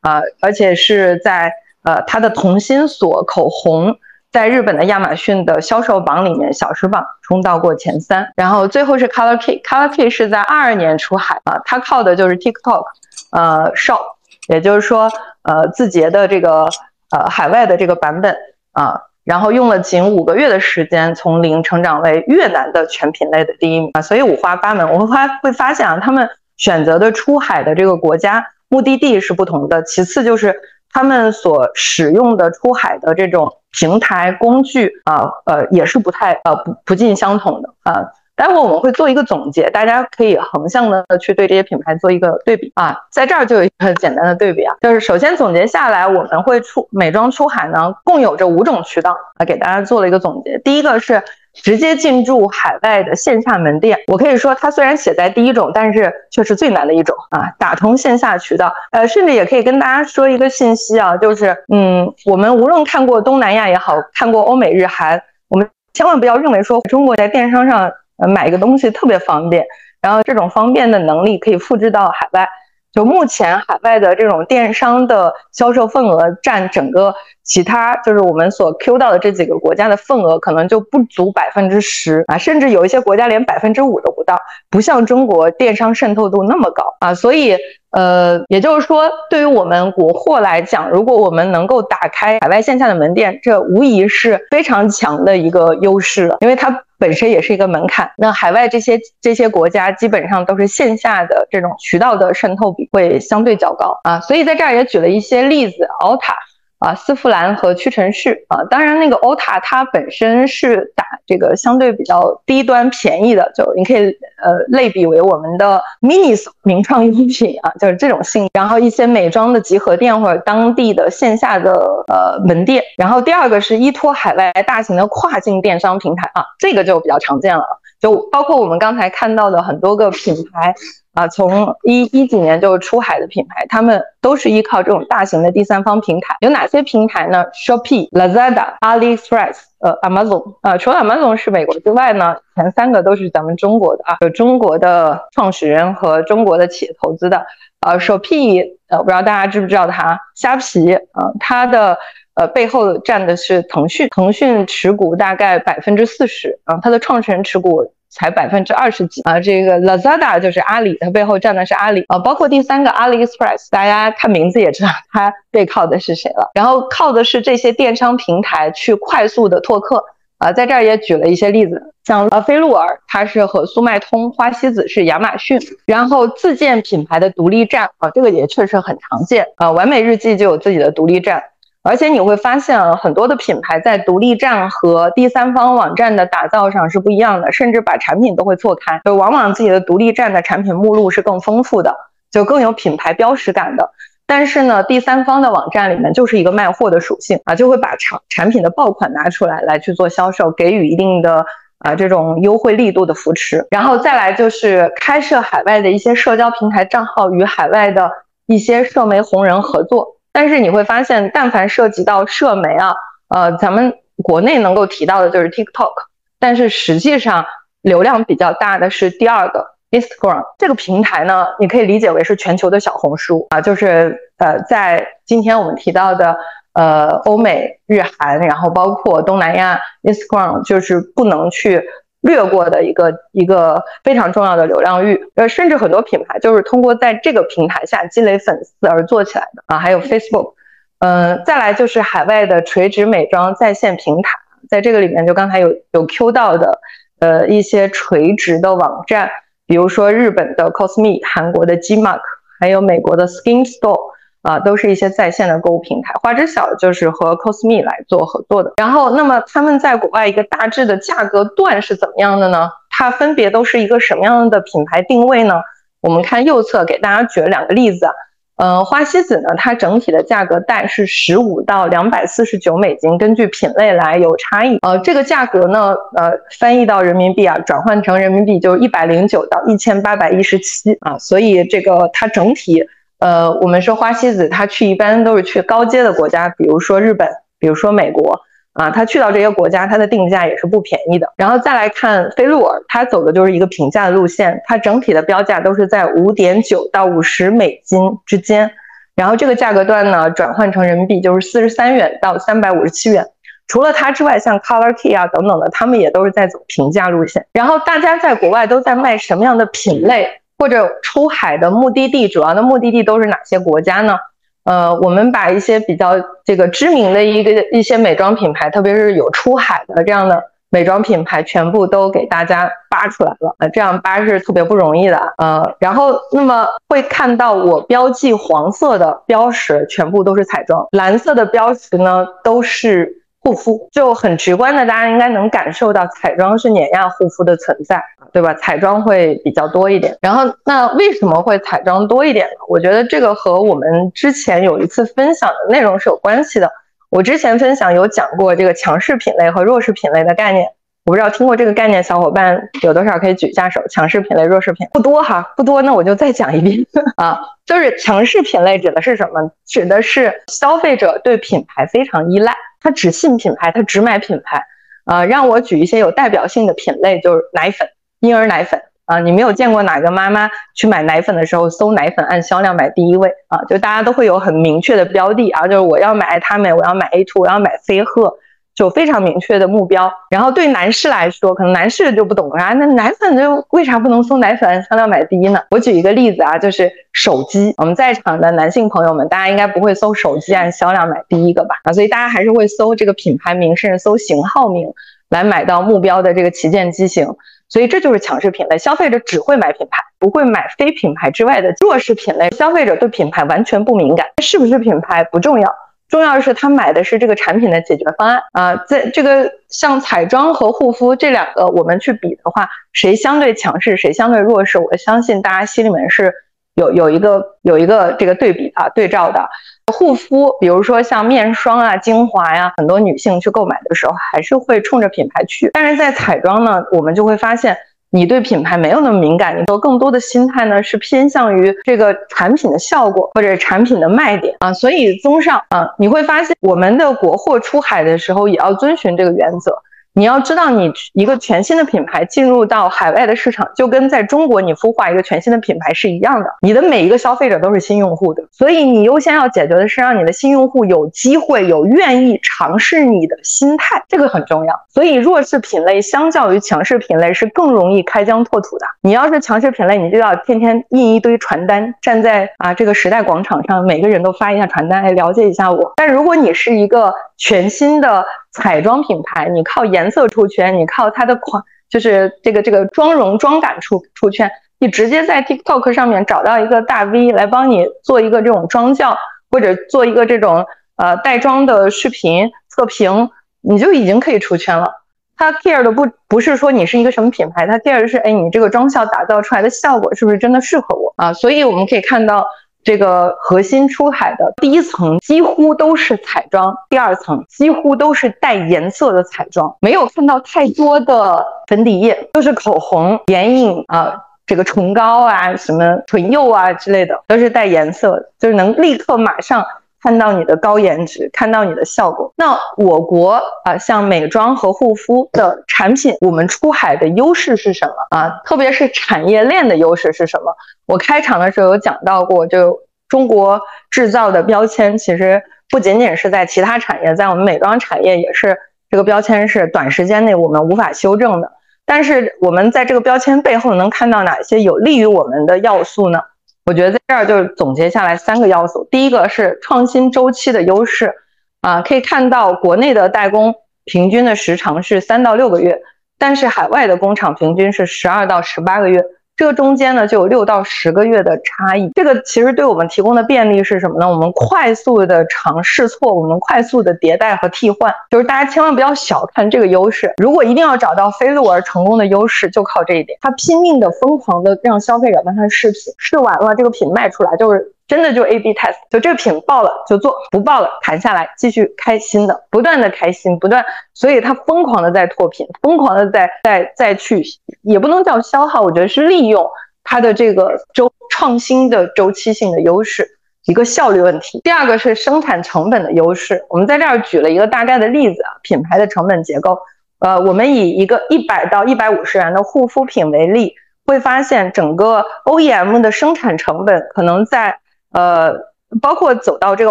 [0.00, 1.52] 啊，而且是在
[1.84, 3.96] 呃它的同心锁口红
[4.32, 8.32] 在日本的亚马逊的销售榜里面，小时榜冲到过前三。
[8.36, 12.84] 然后最后是 Color Key，Color Key 是在二二年出海啊，它靠的就是 TikTok，
[13.32, 14.00] 呃，Shop。
[14.48, 16.66] 也就是说，呃，字节的这个
[17.10, 18.34] 呃海外的这个版本
[18.78, 24.88] 啊，然后用了仅五个月的时间，从零成长为越南的全品类的第一名啊，所以五花八门。
[24.92, 30.54] 我们发会发现啊，他们选择的出海的这个国家目的地是不同的，其次就是
[30.92, 38.04] 他们所使用的出海的这种平台工具啊，呃，也是不太呃不不尽相同的啊。
[38.38, 50.56] 待会我们会做一个总结，大家可以横向的去对这些品牌做一个对比啊，在这儿就有一个简单的对比啊，就是首先总结下来，我们会出美妆出海呢，共有这五种渠道啊，给大家做了一个总结。
[50.60, 51.20] 第一个是
[51.52, 58.72] 直接进驻海外的线下门店，我可以说它虽然写在第一种，但是却是最难的一种啊，打通线下渠道。
[58.92, 67.90] 呃，甚至也可以跟大家说一个信息啊，就是嗯，我们无论看过东南亚也好看过欧美日韩，我们千万不要认为说中国在电商上。
[68.18, 69.64] 呃，买一个东西特别方便，
[70.00, 72.48] 然后这种方便的能力可以复制到海外。
[72.90, 87.56] 就目前海外的这种电商的销售份额占整个其他，就是我们所 Q 到的这几个国家的份额，可能就不足百分之十啊，甚至有一些国家连百分之五都不到，不像中国电商渗透度那么高啊，所以。
[87.90, 98.10] 呃，也就是说，对于我们国货来讲，如果我们能够打开海外线下的门店，这无疑是非常强的一个优势了，因为它本身也是一个门槛。
[98.16, 106.34] 那海外这些这些国家基本上都是线下的这种渠道的渗透比会相对较高啊，所以在这儿也举了一些例子，Alta。
[106.78, 118.48] 啊，丝芙兰和屈臣氏啊，当然那个欧塔它本身是打这个相对比较低端便宜的，就你可以呃类比为我们的 Minis 名创优品啊，就是这种性。
[118.54, 121.72] 然后一些美妆的集合店或者当地的线下的
[122.06, 122.82] 呃门店。
[122.96, 127.64] 然后第二个是依托海外大型的跨境电商平台啊，这个就比较常见了，
[128.00, 130.74] 就包括我们刚才看到的很多个品牌。
[131.14, 136.36] 啊，从一一几年就出海的品牌，他们都是依靠这种大型的第三方平台。
[136.42, 140.54] 有哪些平台呢？Shopee、Lazada、AliExpress、呃，Amazon。
[140.62, 147.44] 呃，除了 Amazon 是美国之外呢，前三个都是咱们中国的啊，有中国的创始人和中国的企业投资的。
[147.80, 150.20] 呃，Shopee，呃，不知道大家知不知道它？
[150.36, 151.98] 虾皮，啊，它的
[152.38, 157.92] 呃背后站的是腾讯，腾讯持股大概百分之四十，啊，它的创始人持股。
[158.10, 159.38] 才百分之二十几啊。
[159.38, 162.18] 这个 Lazada 就是阿里，它背后站的是阿里啊。
[162.18, 166.50] 包括第三个 AliExpress，大家看名字也知道它背靠的是谁了。
[166.54, 170.02] 然后靠的是这些电商平台去快速的拓客
[170.38, 170.50] 啊。
[170.50, 175.60] 在这儿也举了一些例子，像呃飞鹿尔，它是和速卖通；花西子是亚马逊。
[175.84, 179.70] 然后自建品牌的独立站啊，这个也确实很常见啊。
[179.70, 181.44] 完美日记就有自己的独立站。
[181.88, 189.00] 而且你会发现，很多的品牌在独立站和第三方网站的打造上是不一样的，甚至把产品都会错开。
[189.06, 191.96] 就往往自己的独立站的产品目录是更丰富的，
[192.30, 193.90] 就更有品牌标识感的。
[194.26, 201.46] 但是呢，第三方的网站里面就是一个卖货的属性啊，就会把产产品的爆款拿出来来去做销售，给予一定的
[201.78, 203.66] 啊这种优惠力度的扶持。
[203.70, 208.12] 然后再来就是开设海外的一些社交平台账号，与海外的
[208.44, 210.17] 一些社媒红人合作。
[210.38, 212.94] 但是你会发现，但凡涉及到社媒啊，
[213.34, 215.90] 呃，咱们国内能够提到的就是 TikTok，
[216.38, 217.44] 但是实际上
[217.82, 226.36] 流量比较大的是第二个 Instagram 这个平台呢，你可以理解为是全球的小红书啊，就是呃，在今天我们提到的
[226.74, 231.82] 呃欧美日韩，然后包括东南亚，Instagram 就是不能去。
[232.20, 239.78] 略过的一个一个非常重要的流量域，呃，甚至很多品牌就是通过在这个平台下积累粉丝而做起来的啊。
[239.78, 240.54] 还有 Facebook，
[240.98, 244.30] 嗯，再来就是海外的垂直美妆在线平台，
[244.68, 246.80] 在这个里面就刚才有有 Q 到的，
[247.20, 249.30] 呃，一些垂直的网站，
[249.66, 252.20] 比如说日本的 Cosme，韩国的 Gmark，
[252.58, 254.17] 还有美国的 Skin Store。
[254.42, 256.14] 啊，都是一些在线的购物平台。
[256.22, 258.72] 花知晓就是和 Cosme 来做合作的。
[258.76, 262.70] 然后，那么他们在国外一个大致的价格段是怎么样的呢？
[262.88, 265.60] 它分别都是一个什么样的品牌定位呢？
[266.00, 268.08] 我们看右侧给大家举了两个例子。
[268.56, 274.78] 嗯，花西子呢，它整体的价格带是十五到两百四十九美金，根据品类来有差异。
[274.82, 281.18] 呃，这个价格呢，呃，翻译到人民币啊，转换成人民币就是一百零九到一千八百一十七啊。
[281.18, 282.84] 所以这个它整体。
[283.18, 287.28] 呃，我们说花西子，他去一般都是去高阶的国家，比如说日本，
[287.58, 288.40] 比如说美国
[288.74, 291.32] 啊，他去到这些国家，它的定价也是不便宜的。
[291.36, 298.70] 然后再来看飞鹿尔，它走的就是一个平价的路线，它整体的标价都是在五点九到五十美金之间。
[299.16, 303.26] 然后这个价格段呢，转换成人民币就是四十三元到三百五十七元。
[303.66, 307.44] 除了它之外，像 Color Key 啊等等的，他们也都是在走平价路线。
[307.52, 310.28] 然后大家在国外都在卖什么样的品类？
[310.58, 314.18] 或者出海的目的地，主要的目的地都是哪些国家呢？
[314.64, 323.54] 呃，我们把一些比较这个知名的一个一些美妆品牌，特别是有出海的这样的美妆品牌，全部都给大家扒出来了。
[323.58, 325.32] 呃，这样扒是特别不容易的。
[325.38, 333.22] 呃，然后那么会看到我标记黄色的标识，全部都是彩妆；蓝色的标识呢，都是。
[333.48, 338.52] 护肤就很直观的，大家应该能感受到彩妆是碾压护肤的存在，对吧？
[338.52, 340.14] 彩妆会比较多一点。
[340.20, 342.56] 然后，那为什么会彩妆多一点呢？
[342.68, 346.70] 我觉得这个和我们之前有一次分享的内容是有关系的。
[347.08, 350.66] 我之前分享有讲过这个强势品类和弱势品类的概念，
[351.06, 353.80] 我不知道听过这个概念小伙伴有多少可以举一下手。
[353.88, 356.84] 强势品类、弱势品不多哈，不多，那我就再讲一遍
[357.16, 359.50] 啊，就是强势品类指的是什么？
[359.66, 362.54] 指的是消费者对品牌非常依赖。
[362.88, 364.64] 他只信品牌，他只买品牌，
[365.04, 367.86] 啊，让我举一些有代表性的品类，就是奶粉，
[368.20, 378.38] 婴儿奶粉，啊，你没有见过哪个妈妈去买奶粉的时候搜奶粉按销量买第一位，啊，就大家都会有很明确的标的，啊，就是我要买爱他美，我要买 A two，我要买飞鹤。
[378.78, 385.60] 就非常明确的目标，然后对男士来说，可能男士就不懂啊，那奶粉就为啥不能送奶粉销量买第一呢？
[385.72, 391.74] 我举一个例子啊，就是手机，我们在场的男性朋友们，大家应该不会搜手机按销量买第一个吧？
[391.82, 394.88] 啊，所以大家还是会搜这个品牌名，甚至搜型号名
[395.28, 397.26] 来买到目标的这个旗舰机型。
[397.68, 402.48] 所以这就是强势品类，消费者只会买品牌，不会买非品牌之外的弱势品类。
[402.50, 405.74] 消费者对品牌完全不敏感，是不是品牌不重要。
[406.08, 416.32] 重要的是，他买的是这个产品的解决方案啊，在这个像彩妆和护肤这两个，我们去比的话，谁相对强势，谁相对弱势，我相信大家心里面是
[416.74, 419.48] 有有一个有一个这个对比啊对照的。
[419.92, 427.76] 护肤，比如说像面霜啊、精华呀，很多女性去购买的时候还是会冲着品牌去，但是在彩妆呢，我们就会发现。
[428.10, 434.72] 你对品牌没有那么敏感，你都更多的心态呢是偏向于这个产品的效果或者产品的卖点啊。
[434.72, 439.72] 所以综上啊，你会发现我们的国货出海的时候也要遵循这个原则，
[440.14, 446.46] 你要知道，你一个全新的品牌进入到海外的市场，就跟在中国你孵化一个全新的品牌是一样的。
[446.60, 454.74] 你的每一个消费者都是新用户的，所以你优先要解决的是让你的新用户有机会、有愿意尝试你的心态，这个很重要。
[454.88, 458.86] 所以弱势品类相较于强势品类是更容易开疆拓土的。
[459.02, 465.92] 你要是强势品类，你就要天天印一堆传单，站在啊这个时代广场上，每个人都发一下传单，来了解一下我。
[465.94, 468.24] 但如果你是一个全新的，
[468.58, 474.50] 彩妆品牌，你靠颜色出圈，你靠它的款，就是这个这个妆容妆感出出圈。
[474.78, 479.16] 你直接在 TikTok 上面找到一个大 V 来帮你做一个这种妆教，
[479.50, 480.66] 或者做一个这种
[480.96, 484.92] 呃带妆的视频测评，你就已经可以出圈了。
[485.36, 491.32] 他 care 的不不是说你是一个什么品牌，他 care 的是哎你这个妆效打造出来的效果是不是真的适合我啊？
[491.32, 492.44] 所以我们可以看到。
[492.84, 504.14] 这个核心出海的第一层几乎都是彩妆，第二层几乎都是带颜色的彩妆，没有看到太多的粉底液，都是口红、眼影啊，
[504.46, 509.66] 这个唇膏啊，什么唇釉啊之类的，都是带颜色，就是能立刻马上。
[510.02, 512.32] 看到你的高颜值，看到你的效果。
[512.36, 518.40] 那我国啊，像美妆和护肤的产品，我们出海的优势是什么啊？
[518.44, 520.54] 特别是产业链的优势是什么？
[520.86, 528.56] 我开场的时候有讲到过，就中国制造的标签，其实不仅仅是在其他产业，在我们美妆产业也是
[528.90, 531.52] 这个标签是短时间内我们无法修正的。
[531.84, 536.20] 但是我们在这个标签背后能看到哪些有利于我们的要素呢？
[536.68, 541.14] 我觉得在这儿就是总结下来三个要素，第一个是创新周期的优势，
[541.62, 543.54] 啊，可以看到国内的代工
[543.86, 545.80] 平均的时长是三到六个月，
[546.18, 549.02] 但是海外的工厂平均是十二到十八个月。
[549.38, 554.08] 这个中间呢就有六到十个月的差异，这个其实对我们提供的便利是什么呢？
[554.08, 560.12] 我们快速的尝试错，我们快速的迭代和替换，就是大家千万不要小看这个优势。
[560.20, 567.72] 如果一定要找到飞鹿而成功的优势，就靠这一点，他拼命的疯狂的让消费者帮他试品，试完了这个品卖出来就是。
[567.88, 577.22] 真的就 A/B test，就这个品爆了就做，不爆了谈下来继续开新的，不断的开新，不断，所以他疯狂的在拓品，疯狂的在在再去，
[577.62, 579.50] 也不能叫消耗，我觉得是利用
[579.82, 583.08] 它的这个周创新的周期性的优势，
[583.46, 584.38] 一个效率问题。
[584.44, 589.58] 第二个是生产成本的优势，我们在这儿举了一个大概的例子啊，品牌的成本结构，
[590.00, 593.54] 呃，我们以一个一百到一百五十元的护肤品为例，
[593.86, 597.58] 会发现整个 OEM 的生产成本可能在。
[597.92, 598.34] 呃，
[598.82, 599.70] 包括走到这个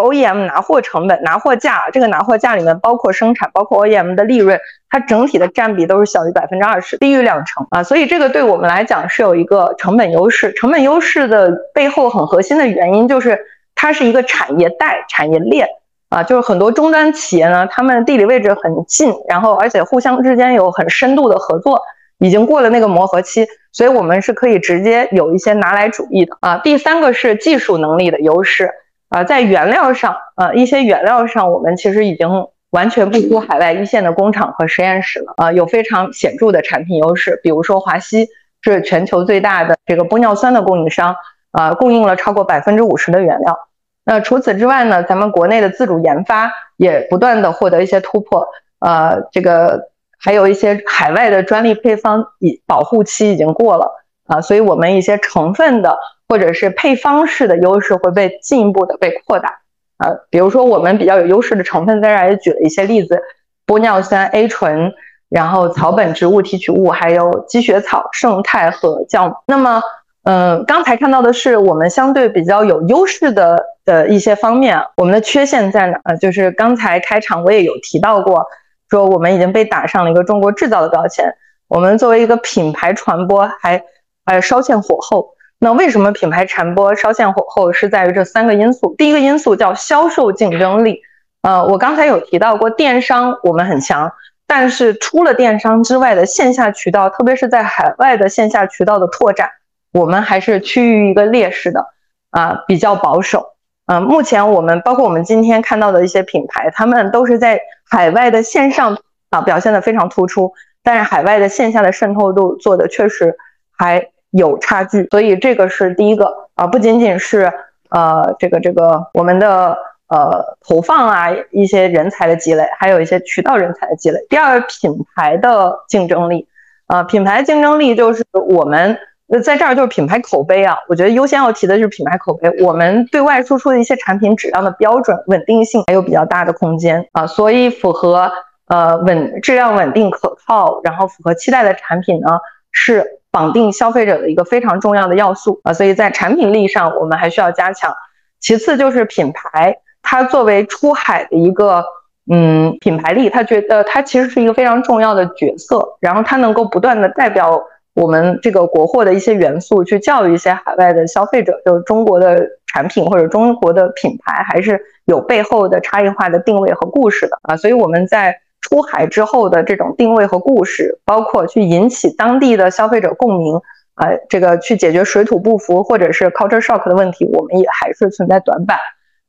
[0.00, 4.58] OEM 拿货成本、拿货价，这个拿货价里面包括生产，包括 OEM 的利润，
[4.90, 7.82] 它整体的占比都是小于百分之二十，低于两成啊。
[7.82, 10.52] 所以这个对我们来讲是有一个成本优势。
[10.54, 13.38] 成本优势的背后很核心的原因就是
[13.74, 15.68] 它是一个产业带、产业链
[16.08, 21.80] 啊，就是很多终端企业呢，他们地理位置很近，然后而且互相之间有很深度的合作。
[22.18, 26.58] 已经过了那个磨合期，所以我们是可以直接有一些拿来主义的啊。
[26.58, 28.70] 第三个是技术能力的优势
[29.08, 32.28] 啊，在原料上啊，一些原料上我们其实已经
[32.70, 37.38] 完全不输海外一线的工厂和实验室了啊，有非常显著的产品优势。
[37.42, 38.28] 比如说华西
[38.62, 41.14] 是全球最大的这个玻尿酸的供应商
[41.52, 43.56] 啊，供应了超过百分之五十的原料。
[44.04, 48.48] 那除此之外呢，咱们国内的自主研发也不断的获得一些突破
[48.80, 49.90] 呃，这个。
[50.20, 53.88] 还有一些海外的专利配方已保护期已经过了
[54.26, 55.96] 啊，所以我们一些成分的
[56.28, 59.60] 或者是配方式的优势会被进一步的被扩大
[59.96, 60.10] 啊。
[60.28, 63.22] 比如说我们比较有优势的成分，在这儿也举了一些例子：
[63.66, 64.92] 玻尿酸、A 醇，
[65.28, 69.34] 然后草本植物提取物，还有积雪草、胜肽和酵母。
[69.46, 69.80] 那么，
[70.24, 76.16] 嗯，刚才看到的是我们相对比较有优势的呃一些方面，我们的缺陷在哪？
[76.16, 78.44] 就是刚才开场我也有提到过。
[78.88, 81.34] 说我们已经被打上了一个中国制造的标签，
[81.68, 83.82] 我们作为一个品牌传播还
[84.24, 85.34] 还稍欠火候。
[85.60, 87.72] 那为什么品牌传播稍欠火候？
[87.72, 88.94] 是在于这三个因素。
[88.96, 91.02] 第一个因素叫销售竞争力。
[91.42, 94.12] 呃，我刚才有提到过电商我们很强，
[94.46, 99.50] 但是除了电商之外的线下渠道，特别是在海外的线下渠道的拓展，
[99.92, 101.86] 我们还是趋于一个劣势的，
[102.30, 103.54] 啊，比较保守。
[103.88, 108.94] 嗯，目前我们包括我们今天看到的一些品牌，他们都是在海外的线上
[109.30, 113.34] 啊表现的非常突出，但是海外的线下的渗透度做的确实
[113.72, 117.50] 还有差距，所以这个是第一个啊，不仅仅是
[117.88, 119.74] 呃这个这个我们的
[120.08, 124.20] 呃投放啊一些人才的积累，还有一些渠道人才的积累。
[124.28, 126.46] 第二，品牌的竞争力
[126.88, 128.98] 啊，品牌竞争力就是我们。
[129.30, 132.50] 那在这儿就是品牌口碑啊，我觉得优先要提的就是品牌口碑。
[132.64, 138.32] 我们对外输出的一些产品质量的标准、稳定性还有比较大的空间啊，所以符合
[138.68, 142.38] 呃稳质量稳定可靠，然后符合期待的产品呢，
[142.72, 145.74] 是绑定消费者的一个非常重要的要素啊。
[145.74, 147.94] 所以在产品力上，我们还需要加强。
[148.40, 151.84] 其次就是品牌，它作为出海的一个
[152.32, 157.62] 嗯品牌力，他觉得它其实是一个非常重要的角色，然后它能够不断的代表。
[158.00, 167.56] 我们这个国货的一些元素，去教育一些海外的消费者，就是中国的产品或者中国的品牌，还是有背后的差异化的定位和故事的啊。
[167.56, 173.60] 所以我们在出海之后的这种定位和故事，包括去引起当地的消费者共鸣
[173.94, 178.78] 啊，这个去解决水土不服或者是 culture shock 的问题，我们也还是存在短板。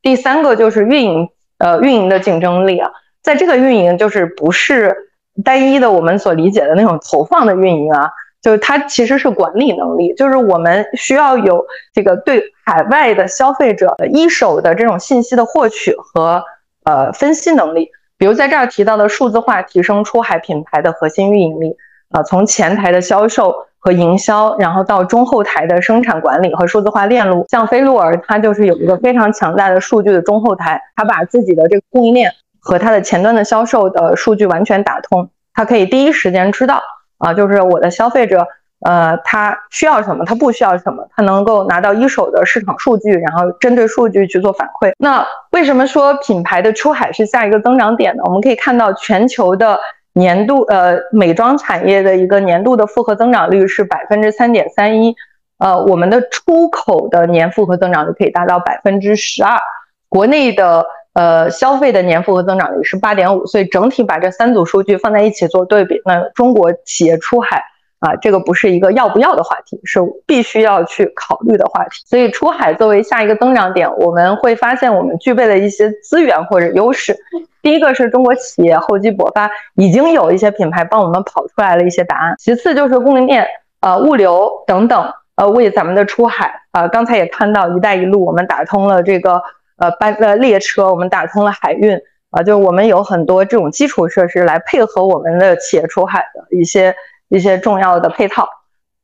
[0.03, 1.27] 第三个就是运营，
[1.57, 2.91] 呃，运营的竞争力啊，
[3.23, 4.95] 在这个运营就是不是
[5.43, 8.11] 单一的我们所理解的那种投放的运营啊。
[8.41, 16.43] 就是它其实是管理能力，就是我们需要有这个对海外的消费者一手的这种信息的获取和
[16.85, 17.89] 呃分析能力。
[18.17, 21.75] 比如在这儿提到的数字化提升出海品牌的核心运营力
[22.09, 27.45] 啊，从前台的销售和营销，然后到中后台的生产管理和数字化链路。
[27.49, 36.81] 像飞鹿儿，它就是有一个非常强大的数据的中后台，它把自己的这个供应链和它的前端的销售的数据完全打通，它可以第一时间知道。
[37.19, 38.47] 啊，就是我的消费者，
[38.85, 44.91] 呃，他需要什么，他不需要什么，他能够拿到一手的市场数据，然后针对数据去做反馈。
[44.97, 48.23] 那为什么说品牌的出海是下一个增长点呢？
[48.25, 49.79] 我们可以看到全球的
[50.13, 55.15] 年度，呃，美妆产业的一个年度的复合增长率是百分之三点三一，
[55.57, 59.59] 呃，我们的出口的年复合增长率可以达到百分之十二，
[60.07, 60.85] 国内的。
[61.13, 67.63] 呃，消费的年复合增长率是八点五，所以整体把这三组数据放在一起做对比，那中国企业出海
[67.99, 72.03] 啊，这个不是一个要不要的话题，是必须要去考虑的话题。
[72.05, 77.17] 所以出海作为下一个增长点，我们会发现我们具备的一些资源或者优势。
[77.61, 82.35] 第一个是中国企业厚积薄发，已经有一些品牌帮我们跑出来了一些答案。
[82.37, 83.45] 其次就是供应链、
[83.81, 89.41] 呃物流等等，呃为咱们的出海啊，刚才也看到“一带一路”，我们打通了这个。
[89.79, 91.99] 呃，班呃列车，我们打通了海运
[92.31, 96.95] 啊，就是我们有很多这种基础设施来配合我们的企业出海的一些
[97.29, 98.47] 一些重要的配套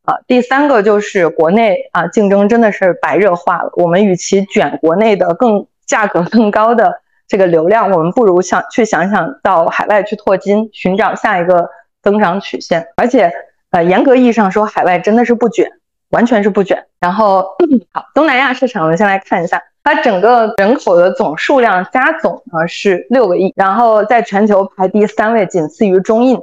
[0.04, 0.16] 啊。
[0.28, 3.72] 第三个就是国内啊，竞争真的是白热化了。
[3.78, 11.70] 我们与其卷国内的更价格更高的这个流量，我们不如想去想想到海外去拓金，寻找下一个
[12.04, 12.86] 增长曲线。
[12.98, 13.32] 而且
[13.72, 15.72] 呃，严格意义上说，海外真的是不卷，
[16.16, 16.82] 完全是不卷。
[17.02, 17.46] 然后
[17.92, 19.62] 好，东南亚市场，我们先来看一下。
[19.84, 26.40] 它整个人口的总数量加总呢是六个亿，然后在全球排第三位，仅次于中印。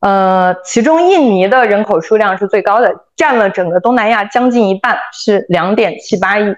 [0.00, 6.54] 呃，其中印尼的人口数量是最高的，占了整个东南亚将近一半，是两点七八亿。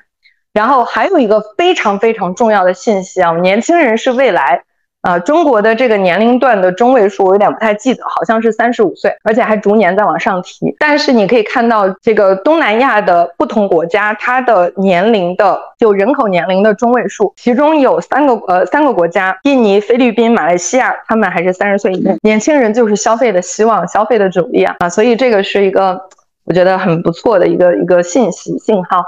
[0.54, 4.64] 然后还有一个非常非常重要的信息啊，年轻人是未来。
[5.04, 10.74] 啊，中国的这个年龄段的中位数我有点不太记得，好像是三十五岁，而且还逐年在往上提。
[10.78, 22.16] 但是你可以看到，这个东南亚的不同国家，它的年龄的就人口年龄的中位数，其中有三个呃三个国家，印尼、菲律宾、马来西亚，他们还是三十岁以内。
[22.22, 26.00] 年轻人就是消费的希望，消费的主力啊啊，所以这个是一个
[26.46, 29.04] 我觉得很不错的一个一个信息信号。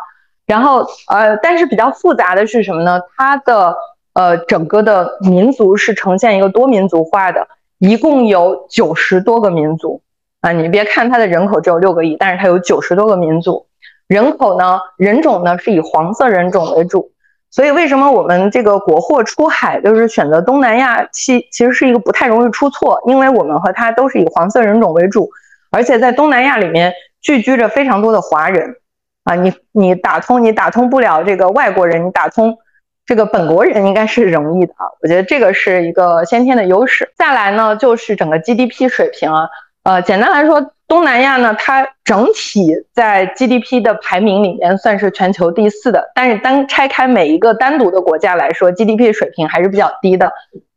[0.47, 3.01] 然后呃，但是比较复杂的是什么呢？
[3.17, 3.75] 它的。
[4.17, 7.47] 呃，整个的民族是呈现一个多民族化的，
[7.79, 10.01] 一共有九十多个民族
[10.41, 10.53] 啊。
[10.53, 13.67] 你别看它的人口只有六个亿，但是它有九十多个民族。
[14.09, 17.11] 人口呢，人种呢是以黄色人种为主。
[17.51, 25.29] 所以为什么我们这个国货出海就是选择东南亚，其其实是一个不太容易出错，因为我们和它都是以黄色人种为主，
[25.71, 28.77] 而且在东南亚里面聚居着非常多的华人
[29.25, 29.35] 啊。
[29.35, 32.57] 你你打通你打通不了这个外国人，你打通。
[33.07, 37.09] 这个本国人应该是容易的啊，我觉得这个是一个先天的优势。
[37.14, 39.49] 再来呢，就是整个 GDP 水平啊，
[39.85, 50.33] 呃，简单来说，东南亚呢，它整体在 GDP 的排名里面算是全球第四的，但是单拆开每一个单独的国家来说，GDP 水平还是比较低的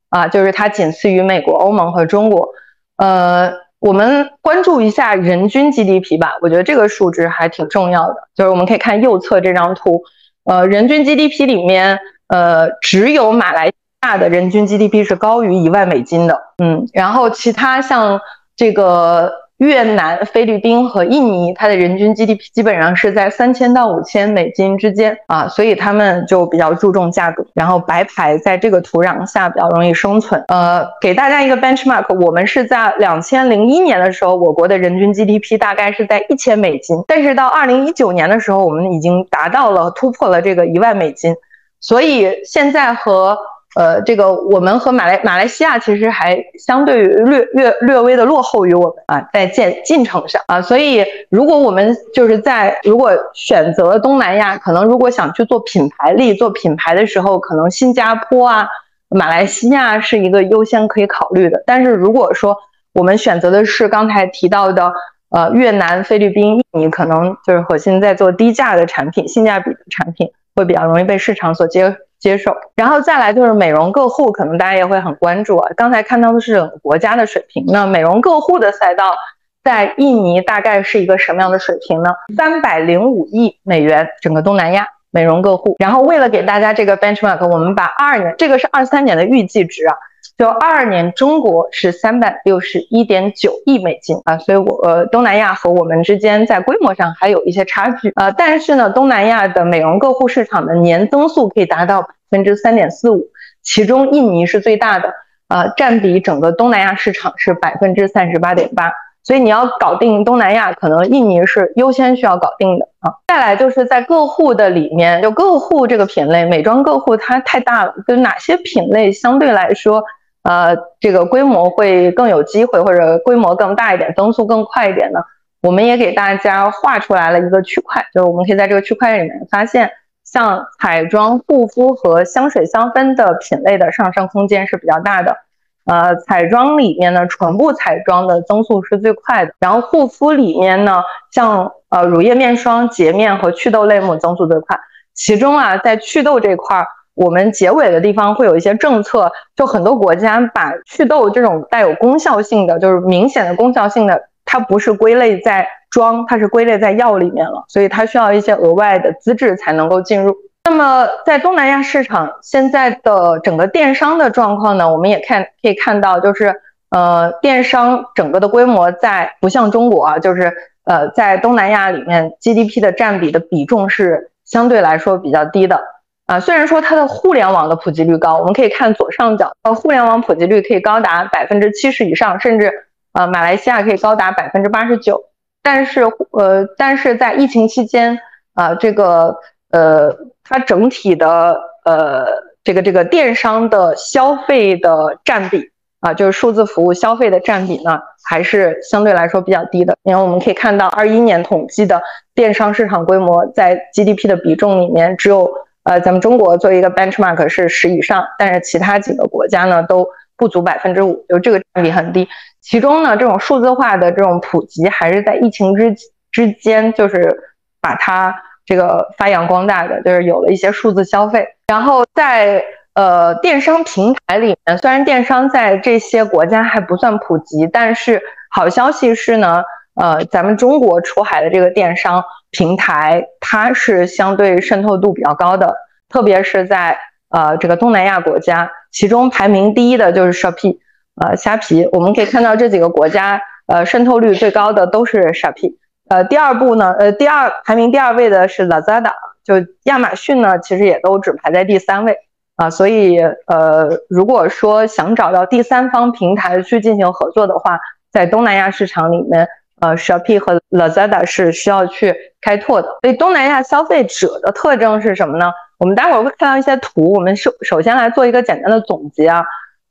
[0.10, 2.50] 啊，就是它仅次于美国、欧盟和中国。
[2.98, 10.04] 呃，我们关注一下人均 GDP 吧，我觉得这个数值还挺重要的，就是我们可以看右侧这张图，
[10.46, 12.00] 呃，人均 GDP 里面。
[12.30, 13.74] 呃，只有马来西
[14.08, 18.22] 亚的人均 GDP 是高于一万美金的，嗯，然后其他像
[18.56, 30.42] 这个越南、菲律宾和印尼，它的人均 GDP 基本上是在三千到五千美金之间啊，所以他们就比较注重价格，然后白牌在这个土壤下比较容易生存。
[30.48, 41.36] 呃，给大家一个 benchmark，我们是在两千零一年的时候，我国的人均 GDP 大概是在一千美金，但是到二零一九年的时候，我们已经达到了突破了这个一万美金。
[41.80, 43.38] 所以现在和
[43.76, 58.68] 呃，这个我们和马来马来西亚其实还相对略略略微的落后于我们啊，在进进程上啊，所以如果我们就是在如果选择东南亚，可能如果想去做品牌力、做品牌的时候，可能新加坡啊、
[59.08, 61.62] 马来西亚是一个优先可以考虑的。
[61.68, 62.58] 但是如果说
[62.94, 64.92] 我们选择的是刚才提到的
[65.30, 70.28] 呃越南、菲律宾、印尼，可能就是核心在做低价的产品、性价比的产品，
[70.60, 71.96] 会比较容易被市场所接。
[72.20, 75.72] 接受，然后再来就是美容个护，可能大家也会很关注啊。
[75.78, 79.16] 刚才看到的是整个国家的水平，那美容个护的赛道
[79.64, 82.10] 在印尼大概是一个什么样的水平呢？
[82.36, 85.78] 三百零五亿美元，整个东南亚美容个护。
[85.80, 89.96] 然后为了给大家这个 benchmark，我们把二年，这个是二三年的预计值啊。
[90.40, 103.28] 就二二年，中国是三百六十一点九亿美金啊，所以我呃东南亚和我们之间在规模上还有一些差距啊，但是呢，东南亚的美容个护市场的年增速可以达到百分之三点四五，
[103.62, 105.14] 其中印尼是最大的
[105.50, 113.12] 啊，占比整个东南亚市场是百分之三十八点八，所以你要搞定东南亚，可能印尼是优先需要搞定的啊。
[113.28, 120.02] 再来就是在个护的里面，就个护这个品类，美妆个护它太大了，就哪些品类相对来说？
[120.50, 125.20] 呃，这个规模会更有机会，或者规模更大一点，增速更快一点呢？
[125.62, 129.92] 我们也给大家画出来了一个区块，就是我们可以在这个区块里面发现，
[130.24, 135.38] 像彩妆、护肤和香水香氛的品类的上升空间是比较大的。
[135.86, 144.80] 呃，彩妆里面呢，唇部彩妆的增速是最快的，然后护肤里面呢，像呃乳液、面霜、洁面和祛痘类目增速最快。
[145.14, 146.88] 其中啊，在祛痘这块儿。
[147.20, 160.34] 我们结尾的地方会有一些政策，就很多国家把祛痘这种带有功效性的，就是明显的功效性的，它不是归类在妆，它是归类在药里面了，所以它需要一些额外的资质才能够进入。
[160.64, 166.56] 那么在东南亚市场现在的整个电商的状况呢，我们也看可以看到，就是
[166.92, 170.54] 呃电商整个的规模在不像中国啊，就是
[170.86, 175.82] 呃在东南亚里面 GDP 的占比的比重是相对来说比较低的。
[176.30, 182.72] 啊，虽然说它的互联网的普及率高，我们可以看左上角，呃，互联网普及率可以高达百分之七十以上，甚至
[183.14, 185.24] 呃，马来西亚可以高达百分之八十九。
[185.64, 186.04] 但是，
[186.34, 188.20] 呃，但是在疫情期间，
[188.54, 189.38] 啊，这个
[189.72, 192.28] 呃，它整体的呃，
[192.64, 199.98] 这个这个电商的消费的占比啊，就是数字服务消费的占比呢，还是相对来说比较低的。
[200.04, 202.00] 因为我们可以看到，二一年统计的
[202.36, 205.52] 电商市场规模在 GDP 的比重里面只有。
[205.90, 212.30] 呃，咱们中国作为一个 benchmark 是十以上，但是其他几个国家呢都不足百分之五，就这个占比很低。
[212.62, 215.96] 其中呢，这种数字化的这种普及还是在疫情之
[216.32, 217.36] 之间，就是
[217.82, 221.48] 把它这个发扬光大的，就是有了一些数字消费。
[221.70, 222.64] 然后在
[222.94, 228.22] 呃电商平台里面，虽然电商在这些国家还不算普及，但是
[228.52, 229.64] 好消息是呢，
[230.02, 232.24] 呃，咱们中国出海的这个电商。
[232.52, 235.76] 平台它是相对渗透度比较高的，
[236.10, 236.98] 特别是在
[237.30, 240.80] 呃这个东南亚国家，其中排名第一的就是 Shopee，
[241.22, 241.88] 呃虾皮。
[241.92, 245.76] 我们可以看到这几个国家，呃渗透率最高的都是 Shopee。
[246.08, 249.12] 呃第二步呢，呃第二排名第二位的是 Lazada，
[249.44, 252.18] 就亚马逊呢其实也都只排在第三位
[252.56, 252.72] 啊。
[252.72, 257.80] 所以呃如果说想找到第三方平台去进行合作的话，
[258.12, 259.48] 在东南亚市场里面。
[259.82, 262.88] 呃，Shopee 和 Lazada 是需要去开拓的。
[263.02, 265.52] 所以东南亚消费者的特征是什么呢？
[265.78, 267.14] 我们待会儿会看到一些图。
[267.14, 269.44] 我们首首先来做一个简单的总结啊，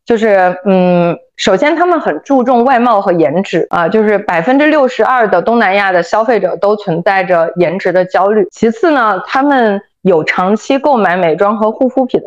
[0.04, 8.46] 就是嗯，首先他们很注重外貌和颜值啊，就是百分之六十二的东南亚的消费者都存在着颜值的焦虑。
[8.50, 12.26] 其次呢，他们有长期购买美妆和护肤品的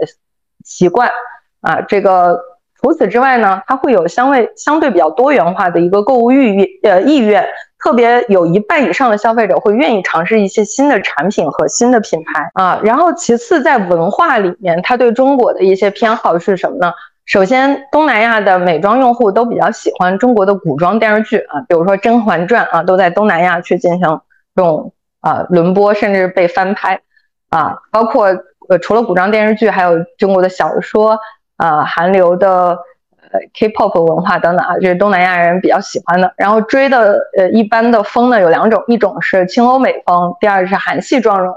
[0.64, 1.10] 习惯
[1.62, 2.51] 啊，这个。
[2.82, 7.48] 除此之外呢，它会有相对相对比较多元化的一个购物欲呃意愿，
[7.84, 12.82] 特别有一半以上的消费者会愿意尝试一些新的产品和新的品牌啊。
[12.84, 16.92] 然后其次在文化里面，他对中国的一些偏好是什么呢？
[17.26, 24.22] 首先，东南亚的美妆用户都比较喜欢中国的古装电视剧啊，比如说《甄嬛传》啊，都在东南亚去进行
[24.56, 27.00] 这种啊轮播，甚至被翻拍
[27.52, 27.78] 啊。
[27.92, 28.26] 包括
[28.70, 31.20] 呃除了古装电视剧，还有中国的小说。
[31.62, 32.70] 啊，韩流的
[33.32, 36.34] 呃 K-pop 文化等等啊，这是东南亚人比较喜欢的。
[36.36, 41.54] 然后追的呃一般的风呢有两种，一种是轻欧美风，第二是韩系妆容。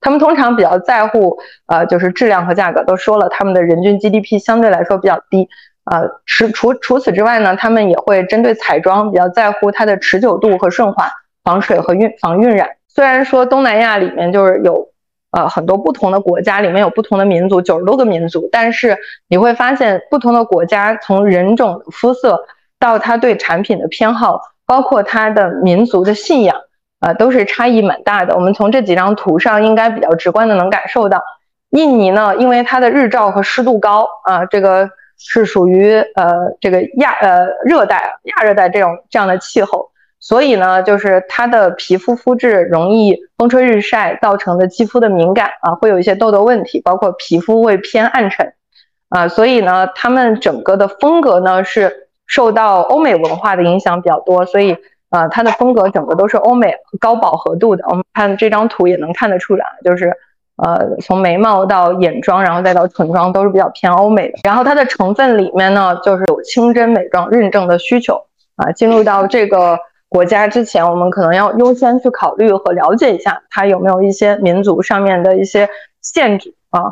[0.00, 1.36] 他们通常比较在乎
[1.66, 5.48] 呃就是质量和价格，都说了他们的人均 GDP 相对来说比较低
[5.82, 6.02] 啊。
[6.24, 11.10] 除除除此之外呢，他们也会针对彩妆比较在乎它的持久度和顺滑、
[11.42, 12.68] 防水和晕防晕染。
[12.86, 14.88] 虽然说东南亚里面就是有
[15.30, 18.96] 呃很多不同的国家，里面有不同的民族，九十多个民族，但是
[19.28, 22.46] 你会发现不同的国家从人种、肤色
[22.78, 26.56] 到他对产品的偏好，包括他的民族的信仰，
[27.00, 28.34] 呃，都是差异蛮大的。
[28.34, 31.22] 我们从这几张图上应该比较直观的能感受到，
[31.70, 39.90] 印尼呢，因为它的日照和湿度高啊，这个是属于呃这个亚呃热带亚热带这种这样的气候。
[40.20, 48.52] 所以呢，就是它的皮肤肤质容易风吹日晒造成的肌肤的敏感啊，会有一些痘痘问题，包括皮肤会偏暗沉
[49.10, 49.28] 啊。
[49.28, 54.76] 所以呢，他们整个的风格呢是受到欧美文化的影响比较多，所以
[55.08, 57.84] 啊，它的风格整个都是欧美高饱和度的。
[57.88, 60.12] 我们看这张图也能看得出来，就是
[60.56, 64.38] 呃，从眉毛到眼妆，然后再到唇妆都是比较偏欧美的。
[64.42, 68.20] 然后它的成分里面呢，就是有清真美妆认证的需求
[68.56, 69.78] 啊，进入到这个。
[70.08, 75.68] 国家之前，我们可能要优先去考虑和了解一下它有没有一些民族上面的一些
[76.00, 76.82] 限制啊。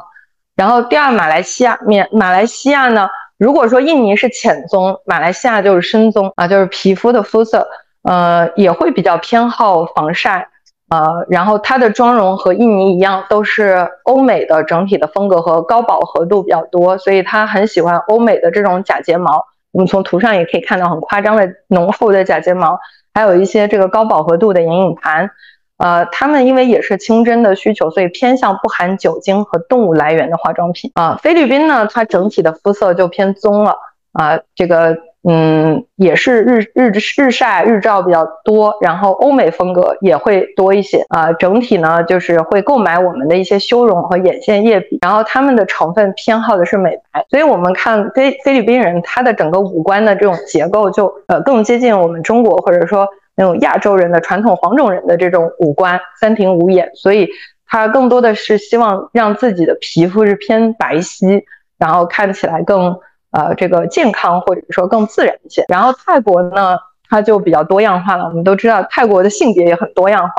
[0.55, 3.09] 然后第二，马来西亚面，马来西亚呢，
[3.39, 7.67] 如果说印尼是浅棕，马来西亚就是深棕啊，就是皮肤的肤色，
[8.03, 10.49] 呃，也会比较偏好防晒，
[10.89, 19.45] 呃，然后它的妆容和印尼一样，都是欧美的整体的风格和高饱和度比较多，所以它很喜欢欧美的这种假睫毛。
[19.73, 22.79] 我们从图上也可以看到很夸张的浓厚的假睫毛。
[23.17, 25.31] 还有一些这个高饱和度的眼影盘，
[25.79, 31.19] 呃，他们因为也是清真的需求，所以偏向不含酒精和动物来源的化妆品啊。
[31.23, 33.75] 菲律宾呢，它整体的肤色就偏棕了
[34.12, 34.99] 啊，这个。
[35.29, 41.33] 嗯，也是日日日晒日照比较多，然后欧美风格也会多一些啊。
[41.33, 57.29] 整体呢，就是会购买我们的一些修容和眼线液笔，然后他们的成分偏好的是美白，所以我们看菲菲律宾人，他的整个五官的这种结构就呃更接近我们中国或者说那种亚洲人的传统黄种人的这种五官，三庭五眼，所以
[57.66, 61.43] 他更多的是希望让自己的皮肤是偏白皙，
[61.79, 62.97] 然后看起来更。
[63.37, 65.62] 呃，这个健康或者说更自然一些。
[65.68, 66.78] 然后泰国呢，
[67.11, 68.24] 它就比较多样化了。
[68.24, 70.32] 我们都知道泰国的性别也很多样化，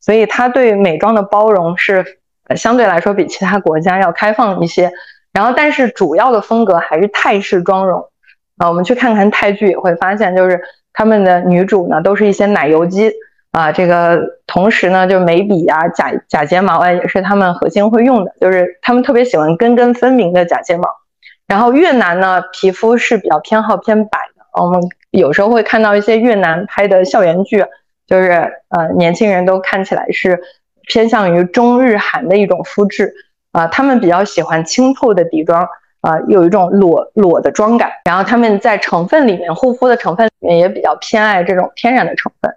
[0.00, 2.04] 所以它对美妆的包容是
[2.54, 4.92] 相对来说比其他国家要开放一些。
[5.32, 8.08] 然后，但是主要的风格还是泰式妆容
[8.58, 8.68] 啊。
[8.68, 10.60] 我们去看看泰剧也会发现，就是
[10.92, 13.12] 他们的女主呢都是一些奶油肌
[13.50, 13.72] 啊。
[13.72, 20.88] 这个同时呢，就眉笔啊、假假睫毛啊，也是他们核心会用的，就是他们特别喜欢根根分明的假睫毛。
[21.48, 24.44] 然后越南呢，皮肤是比较偏好偏白的。
[24.60, 24.80] 我们
[25.10, 27.64] 有时候会看到一些越南拍的校园剧，
[28.06, 28.30] 就是
[28.68, 30.40] 呃年轻人都看起来是
[30.88, 33.14] 偏向于中日韩的一种肤质
[33.52, 35.68] 啊，他们比较喜欢清透的底妆
[36.00, 37.92] 啊，有一种裸裸的妆感。
[38.04, 42.52] 然后他们在成分里面，护肤的成分里面也比较偏爱这种天然的成分。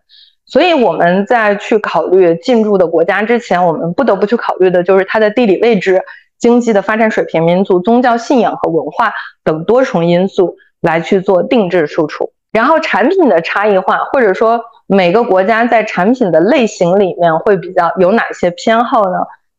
[0.46, 6.02] 所以我们在去考虑进驻的国家之前，我们不得不去考虑的就是它的地理位置。
[6.40, 9.14] 经济的发展水平、民族宗教信仰和文化
[9.44, 19.18] 等多重因素来去做定制输出，然后产品的差异化，或者说每个国家在产品的类型里面会比较有哪些偏好呢？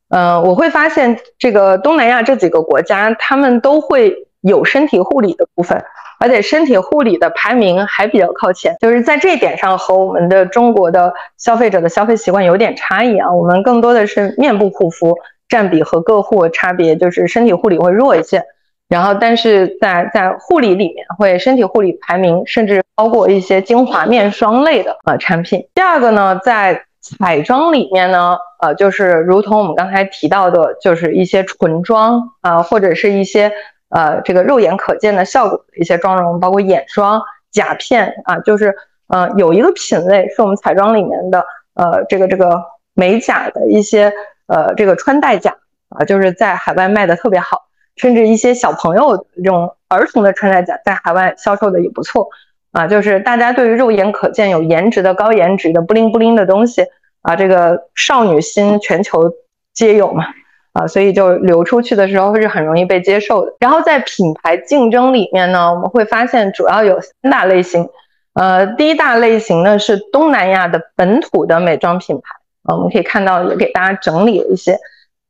[0.09, 5.85] 嗯，我会发现这个东南亚这几个国家，他们都会有身体护理的部分，
[6.19, 15.17] 而且身体护理的排名还比较靠前，就是在这一点上和我们的中国的消费者的消费习惯有点差异啊，我们更多的是面部护肤。
[15.51, 18.43] 占比和个护差别就是身体护理会弱一些，
[18.89, 25.67] 然后但是在在护理里面会身体护理排名甚至超过一些精华面霜类的呃产品。
[25.75, 33.51] 第二个呢，在彩妆里面呢，呃就是如同我们刚才提到的，就是一些唇妆啊，或者是一些
[33.89, 37.21] 呃这个肉眼可见的效果的一些妆容，包括眼霜、
[37.51, 38.73] 甲片啊，就是
[39.09, 41.45] 呃有一个品类是我们彩妆里面的
[41.75, 42.63] 呃这个这个
[42.95, 44.13] 美甲的一些。
[44.53, 45.55] 呃，这个穿戴甲
[45.91, 52.29] 啊，就是在海外卖的特别好，甚至一些小朋友这种儿童的穿戴甲在海外销售的也不错
[52.73, 52.89] 啊。
[52.89, 56.85] 就是大家对于肉眼可见有颜值的高颜值的布灵布灵的东西
[57.23, 59.33] 啊，这个少女心全球
[59.73, 60.25] 皆有嘛
[60.73, 63.55] 啊，所以就流出去的时候是很容易被接受的。
[63.61, 67.89] 然后在品牌竞争里面呢，我们会发现主要有三大类型，
[68.35, 72.40] 呃，第一大类型呢是东南亚的本土的美妆品牌。
[72.73, 74.79] 我们可以看到，也给大家整理了一些，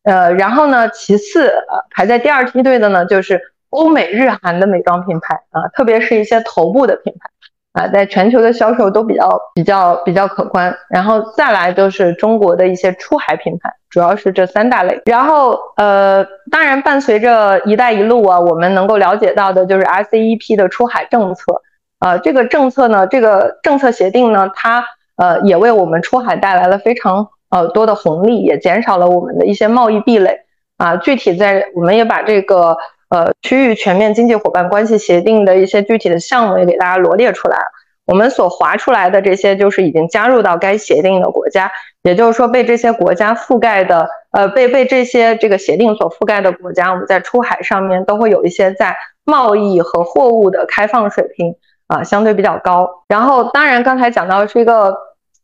[0.05, 1.53] 呃，然后呢，其次，
[1.95, 10.74] 排在第二梯队的呢，就是欧美日韩的美妆品牌啊，特别是一些头部的品牌啊，在全球的销售都比较比较比较可观。
[10.88, 15.01] 然后再来就是中国的一些出海品牌，主要是这三大类。
[15.05, 21.62] 然后，呃，当然伴随着“一带一路”啊，我们能够了解到的就是 RCEP 的出海政策，
[22.01, 24.84] 呃，这个政策呢，这个政策协定呢，它。
[25.20, 30.40] 呃，也为我们出海带来了非常呃多的红利，也减少了我们的一些贸易壁垒
[30.78, 30.96] 啊。
[30.96, 32.74] 具体在我们也把这个
[33.10, 37.64] 呃区域全面经济伙伴关系协定的一些具体的项目也给大家罗列出来了。
[38.06, 41.70] 我们所划出来的这些就是已经加入到该协定的国家，
[42.02, 51.54] 也就是说被这些国家覆盖的，呃，被被这些这个协定所覆盖的国家，我们在出海上面都会有一些在贸易和货物的开放水平
[51.86, 52.88] 啊，相对比较高。
[53.06, 54.96] 然后，当然刚才讲到是一个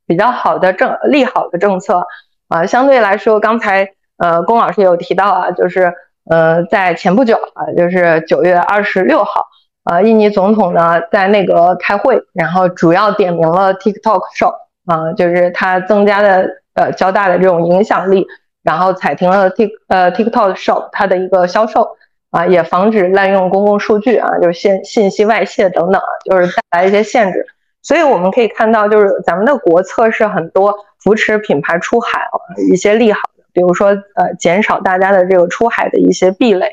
[0.06, 2.06] 比较好的政利好的政策
[2.48, 5.92] 啊，相对来说，刚才呃龚老师也有提到啊，就是
[6.30, 9.46] 呃在前不久啊，就是九月二十六号。
[9.88, 14.52] 啊，印尼总统呢在那个开会，然后主要点名了 TikTok Shop
[14.84, 16.44] 啊，就是它增加的
[16.74, 18.26] 呃较大的这种影响力，
[18.64, 21.96] 然后踩停了 Tik 呃 TikTok Shop 它的一个销售
[22.32, 27.46] 啊，也防止滥用公共数据啊，就是信信息外泄等等，就是带来一些限制。
[27.86, 32.26] 所以我们可以看到，就是咱们的国策是很多扶持品牌出海
[32.68, 36.66] 一些利好的，比如说呃减少大家的这个出海的一些壁垒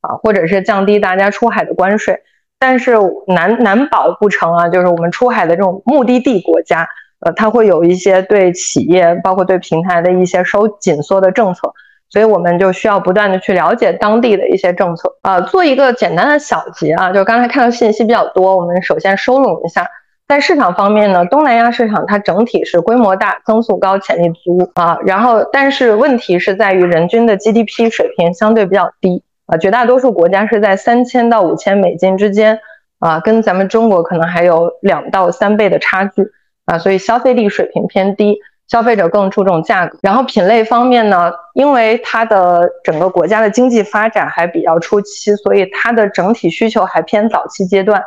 [0.00, 2.22] 啊，或者是降低大家出海的关税。
[2.60, 2.94] 但是
[3.26, 11.72] 难难保不成啊，就是我们出海的这种目的地国家，呃，它会有一些对企业，包括对平台的一些收紧缩的政策，
[12.10, 19.88] 所以我们就需要不断的去了解当地的一些政策，啊，做一个简单的小结啊，就刚才看到信息比较多，我们首先收拢一下，
[20.30, 29.24] 在市场方面呢，东南亚市场它整体是规模大、增速高、潜力足啊，然后但是问题是在于人均的 GDP 水平相对比较低。
[29.46, 32.60] 啊，绝大多数国家是在三千到五千美金之间，
[33.00, 36.30] 啊，跟咱们中国可能还有两到三倍的差距，
[36.66, 39.98] 啊，所以消费力水平偏低，消费者更注重价格。
[40.00, 48.00] 然后品类方面呢，因为它的整个国家的经济发展还比较初期，所以它的整体需求还偏早期阶段，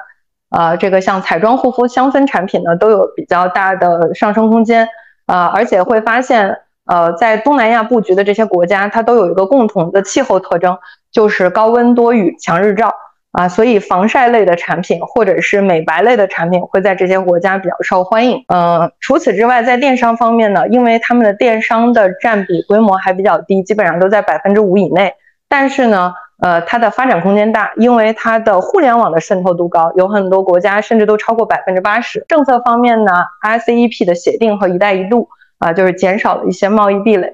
[0.53, 4.87] 啊，这个像彩妆、护肤、香氛产品呢，都有比较大的上升空间，
[5.25, 6.57] 啊，而且会发现。
[6.85, 10.77] 呃，在东南亚布局的这些国家，它都有一个共同的气候特征，
[11.13, 12.93] 就是高温多雨、强日照
[13.31, 18.43] 啊，所以防晒类的产品或者是美白类的产品会在这些国家比较受欢迎。
[18.49, 25.13] 呃，除此之外，在电商方面呢，因为他们的电商的占比规模还比较低，基本上都在百分之五以内，
[25.47, 26.13] 但是呢，
[26.43, 32.23] 呃，它的发展空间大，因为它的互联网的渗透度高，有很多国家甚至都超过百分之八十。
[32.27, 35.29] 政策方面呢，RCEP 的协定和一带一路。
[35.59, 37.33] 啊，就是减少了一些贸易壁垒。